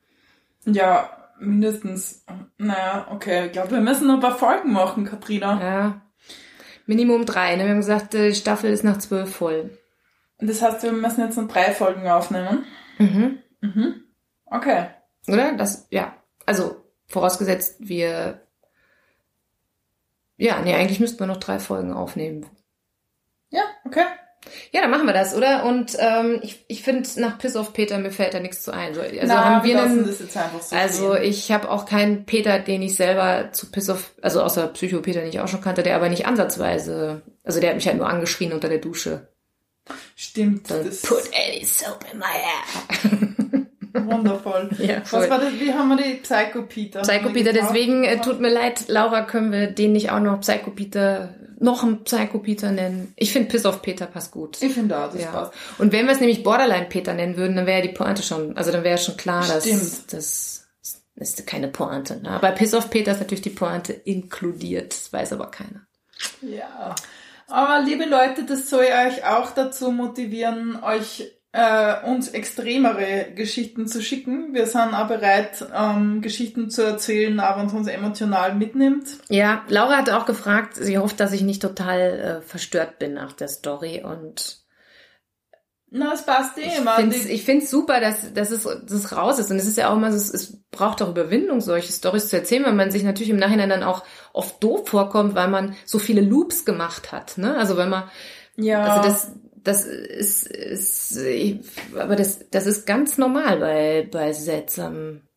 Ja, 0.65 1.09
mindestens. 1.39 2.25
Naja, 2.57 3.07
okay. 3.11 3.47
Ich 3.47 3.51
glaube, 3.51 3.71
wir 3.71 3.81
müssen 3.81 4.07
noch 4.07 4.15
ein 4.15 4.19
paar 4.19 4.37
Folgen 4.37 4.71
machen, 4.73 5.05
Katrina. 5.05 5.61
Ja. 5.61 6.01
Minimum 6.87 7.25
drei, 7.25 7.55
ne? 7.55 7.63
Wir 7.65 7.71
haben 7.71 7.77
gesagt, 7.81 8.13
die 8.13 8.33
Staffel 8.33 8.71
ist 8.71 8.83
nach 8.83 8.97
zwölf 8.97 9.33
voll. 9.35 9.77
Das 10.39 10.61
heißt, 10.61 10.83
wir 10.83 10.91
müssen 10.91 11.21
jetzt 11.21 11.37
noch 11.37 11.47
drei 11.47 11.71
Folgen 11.71 12.07
aufnehmen. 12.07 12.65
Mhm. 12.97 13.39
Mhm. 13.61 14.03
Okay. 14.45 14.87
Oder? 15.27 15.53
Das, 15.53 15.87
ja. 15.91 16.15
Also, 16.45 16.77
vorausgesetzt, 17.07 17.75
wir, 17.79 18.41
ja, 20.37 20.61
nee, 20.61 20.73
eigentlich 20.73 20.99
müssten 20.99 21.19
wir 21.19 21.27
noch 21.27 21.37
drei 21.37 21.59
Folgen 21.59 21.93
aufnehmen. 21.93 22.45
Ja, 23.49 23.63
okay. 23.85 24.05
Ja, 24.71 24.81
dann 24.81 24.89
machen 24.89 25.05
wir 25.05 25.13
das, 25.13 25.35
oder? 25.35 25.65
Und 25.65 25.97
ähm, 25.99 26.39
ich, 26.41 26.63
ich 26.69 26.81
finde, 26.83 27.07
nach 27.17 27.37
Piss 27.37 27.57
auf 27.57 27.73
Peter, 27.73 27.97
mir 27.97 28.11
fällt 28.11 28.33
da 28.33 28.39
nichts 28.39 28.63
zu 28.63 28.71
ein. 28.71 28.93
So, 28.93 29.01
Also 29.01 29.17
Na, 29.25 29.43
haben 29.43 29.67
wir 29.67 29.75
lassen 29.75 29.99
einen, 29.99 30.07
das 30.07 30.19
jetzt 30.19 30.37
einfach 30.37 30.61
so 30.61 30.75
also 30.75 31.15
ich 31.15 31.51
habe 31.51 31.69
auch 31.69 31.85
keinen 31.85 32.25
Peter, 32.25 32.59
den 32.59 32.81
ich 32.81 32.95
selber 32.95 33.51
zu 33.51 33.69
Piss 33.69 33.89
auf, 33.89 34.13
also 34.21 34.41
außer 34.41 34.67
Psycho-Peter, 34.67 35.19
den 35.19 35.29
ich 35.29 35.41
auch 35.41 35.49
schon 35.49 35.61
kannte, 35.61 35.83
der 35.83 35.97
aber 35.97 36.07
nicht 36.07 36.25
ansatzweise, 36.25 37.21
also 37.43 37.59
der 37.59 37.71
hat 37.71 37.75
mich 37.75 37.87
halt 37.87 37.97
nur 37.97 38.09
angeschrien 38.09 38.53
unter 38.53 38.69
der 38.69 38.79
Dusche. 38.79 39.27
Stimmt. 40.15 40.67
So, 40.67 40.83
Das 40.83 41.01
Put 41.01 41.23
any 41.33 41.63
soap 41.65 42.05
in 42.11 42.19
my 42.19 42.25
hair. 42.25 43.65
wundervoll. 44.05 44.69
Ja, 44.79 45.01
voll. 45.01 45.21
Was 45.21 45.29
war 45.29 45.39
das? 45.39 45.53
Wie 45.59 45.73
haben 45.73 45.87
wir 45.89 45.97
die 45.97 46.15
Psycho-Peter? 46.15 47.01
Psycho-Peter, 47.01 47.53
deswegen 47.53 48.03
äh, 48.03 48.19
tut 48.21 48.39
mir 48.39 48.49
leid, 48.51 48.85
Laura, 48.87 49.21
können 49.23 49.51
wir 49.51 49.67
den 49.67 49.93
nicht 49.93 50.11
auch 50.11 50.19
noch 50.19 50.41
Psycho-Peter, 50.41 51.35
noch 51.59 51.83
einen 51.83 52.03
Psycho-Peter 52.03 52.71
nennen? 52.71 53.13
Ich 53.15 53.31
finde 53.33 53.49
Piss 53.49 53.65
auf 53.65 53.81
Peter 53.81 54.05
passt 54.05 54.31
gut. 54.31 54.61
Ich 54.61 54.73
finde 54.73 54.97
auch, 54.97 55.11
das 55.11 55.21
Ja. 55.21 55.31
passt. 55.31 55.53
Und 55.77 55.91
wenn 55.91 56.05
wir 56.05 56.13
es 56.13 56.19
nämlich 56.19 56.43
Borderline-Peter 56.43 57.13
nennen 57.13 57.37
würden, 57.37 57.55
dann 57.55 57.65
wäre 57.65 57.79
ja 57.81 57.87
die 57.87 57.93
Pointe 57.93 58.23
schon, 58.23 58.55
also 58.57 58.71
dann 58.71 58.83
wäre 58.83 58.97
schon 58.97 59.17
klar, 59.17 59.45
dass 59.47 59.65
das 60.07 60.65
ist 61.15 61.45
keine 61.45 61.67
Pointe. 61.67 62.21
Ne? 62.21 62.37
Bei 62.41 62.51
Piss 62.51 62.73
auf 62.73 62.89
Peter 62.89 63.11
ist 63.11 63.19
natürlich 63.19 63.41
die 63.41 63.49
Pointe 63.49 63.91
inkludiert, 63.91 64.93
das 64.93 65.11
weiß 65.11 65.33
aber 65.33 65.51
keiner. 65.51 65.81
Ja. 66.41 66.95
Aber 67.49 67.83
liebe 67.83 68.05
Leute, 68.05 68.43
das 68.43 68.69
soll 68.69 68.85
euch 68.85 69.25
auch 69.25 69.51
dazu 69.51 69.91
motivieren, 69.91 70.81
euch 70.83 71.31
äh, 71.51 72.05
uns 72.05 72.29
extremere 72.29 73.31
Geschichten 73.33 73.87
zu 73.87 74.01
schicken. 74.01 74.53
Wir 74.53 74.67
sind 74.67 74.93
auch 74.93 75.07
bereit, 75.07 75.65
ähm, 75.75 76.21
Geschichten 76.21 76.69
zu 76.69 76.83
erzählen, 76.83 77.39
aber 77.39 77.61
uns 77.61 77.87
emotional 77.87 78.53
mitnimmt. 78.55 79.17
Ja, 79.29 79.63
Laura 79.67 79.97
hat 79.97 80.09
auch 80.11 80.25
gefragt, 80.25 80.75
sie 80.75 80.97
hofft, 80.99 81.19
dass 81.19 81.33
ich 81.33 81.41
nicht 81.41 81.61
total 81.61 81.99
äh, 81.99 82.41
verstört 82.41 82.99
bin 82.99 83.13
nach 83.13 83.33
der 83.33 83.47
Story 83.47 84.03
und 84.03 84.59
Na, 85.91 86.13
es 86.13 86.23
passt 86.23 86.57
eh 86.57 86.61
Ich 86.61 86.77
immer. 86.77 86.95
finde 86.95 87.15
ich 87.15 87.43
find's 87.43 87.71
super, 87.71 87.99
dass, 87.99 88.33
dass, 88.33 88.51
es, 88.51 88.63
dass 88.63 88.91
es 88.91 89.15
raus 89.15 89.39
ist. 89.39 89.49
Und 89.49 89.57
es 89.57 89.67
ist 89.67 89.77
ja 89.77 89.89
auch 89.89 89.95
immer, 89.95 90.11
so, 90.11 90.17
es, 90.17 90.33
es 90.33 90.61
braucht 90.69 91.01
auch 91.01 91.09
Überwindung, 91.09 91.61
solche 91.61 91.91
Stories 91.91 92.29
zu 92.29 92.37
erzählen, 92.37 92.63
weil 92.65 92.73
man 92.73 92.91
sich 92.91 93.03
natürlich 93.03 93.31
im 93.31 93.37
Nachhinein 93.37 93.69
dann 93.69 93.83
auch 93.83 94.03
oft 94.31 94.63
doof 94.63 94.87
vorkommt, 94.87 95.33
weil 95.35 95.47
man 95.47 95.75
so 95.85 95.97
viele 95.97 96.21
Loops 96.21 96.63
gemacht 96.65 97.11
hat. 97.11 97.37
Ne? 97.37 97.55
Also 97.57 97.75
wenn 97.75 97.89
man, 97.89 98.03
ja. 98.55 98.83
also 98.83 99.07
das, 99.07 99.31
das 99.63 99.85
ist, 99.85 100.47
ist 100.47 101.17
ich, 101.17 101.59
aber 101.97 102.15
das, 102.15 102.49
das 102.51 102.67
ist 102.67 102.85
ganz 102.85 103.17
normal 103.17 103.59
bei, 103.59 104.07
bei 104.11 104.33
seltsamen 104.33 105.28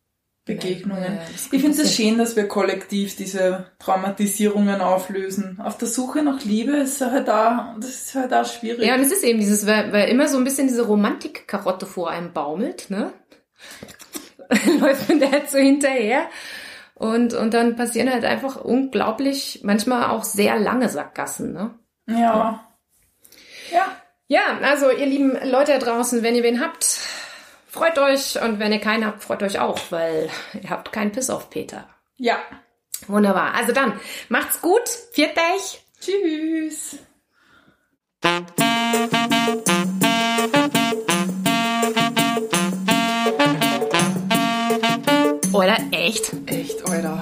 Begegnungen. 0.45 1.03
Ja, 1.03 1.21
Ich 1.51 1.61
finde 1.61 1.81
es 1.81 1.95
schön, 1.95 2.17
dass 2.17 2.35
wir 2.35 2.47
kollektiv 2.49 3.15
diese 3.15 3.67
Traumatisierungen 3.79 4.81
auflösen. 4.81 5.59
Auf 5.61 5.77
der 5.77 5.87
Suche 5.87 6.21
nach 6.21 6.43
Liebe 6.43 6.73
ist 6.77 6.99
halt 6.99 7.29
da, 7.29 7.75
das 7.79 7.89
ist 7.89 8.15
halt 8.15 8.31
da 8.31 8.43
schwierig. 8.43 8.85
Ja, 8.85 8.95
und 8.95 9.01
es 9.01 9.11
ist 9.11 9.23
eben 9.23 9.39
dieses, 9.39 9.65
weil, 9.65 9.93
weil 9.93 10.09
immer 10.09 10.27
so 10.27 10.37
ein 10.37 10.43
bisschen 10.43 10.67
diese 10.67 10.85
Romantik-Karotte 10.85 11.85
vor 11.85 12.09
einem 12.09 12.33
baumelt, 12.33 12.89
ne? 12.89 13.13
läuft 14.79 15.07
man 15.07 15.19
der 15.19 15.31
halt 15.31 15.49
so 15.49 15.57
hinterher. 15.57 16.23
Und, 16.95 17.33
und 17.33 17.53
dann 17.53 17.75
passieren 17.77 18.11
halt 18.11 18.25
einfach 18.25 18.57
unglaublich, 18.57 19.61
manchmal 19.63 20.09
auch 20.09 20.23
sehr 20.23 20.59
lange 20.59 20.89
Sackgassen, 20.89 21.53
ne? 21.53 21.73
Ja. 22.07 22.67
Ja. 23.71 23.85
Ja, 24.27 24.59
also 24.61 24.89
ihr 24.89 25.05
lieben 25.05 25.37
Leute 25.49 25.73
da 25.73 25.79
draußen, 25.79 26.23
wenn 26.23 26.35
ihr 26.35 26.43
wen 26.43 26.59
habt, 26.61 26.99
freut 27.73 27.97
euch. 27.97 28.41
Und 28.41 28.59
wenn 28.59 28.71
ihr 28.71 28.79
keinen 28.79 29.05
habt, 29.05 29.23
freut 29.23 29.43
euch 29.43 29.59
auch, 29.59 29.79
weil 29.89 30.29
ihr 30.61 30.69
habt 30.69 30.91
keinen 30.91 31.11
Piss 31.11 31.29
auf 31.29 31.49
Peter. 31.49 31.89
Ja. 32.15 32.37
Wunderbar. 33.07 33.53
Also 33.55 33.73
dann, 33.73 33.99
macht's 34.29 34.61
gut. 34.61 34.87
Viert 35.11 35.37
euch. 35.37 35.81
Tschüss. 35.99 36.99
Oder 45.51 45.77
echt? 45.91 46.31
Echt, 46.47 46.89
Alter. 46.89 47.21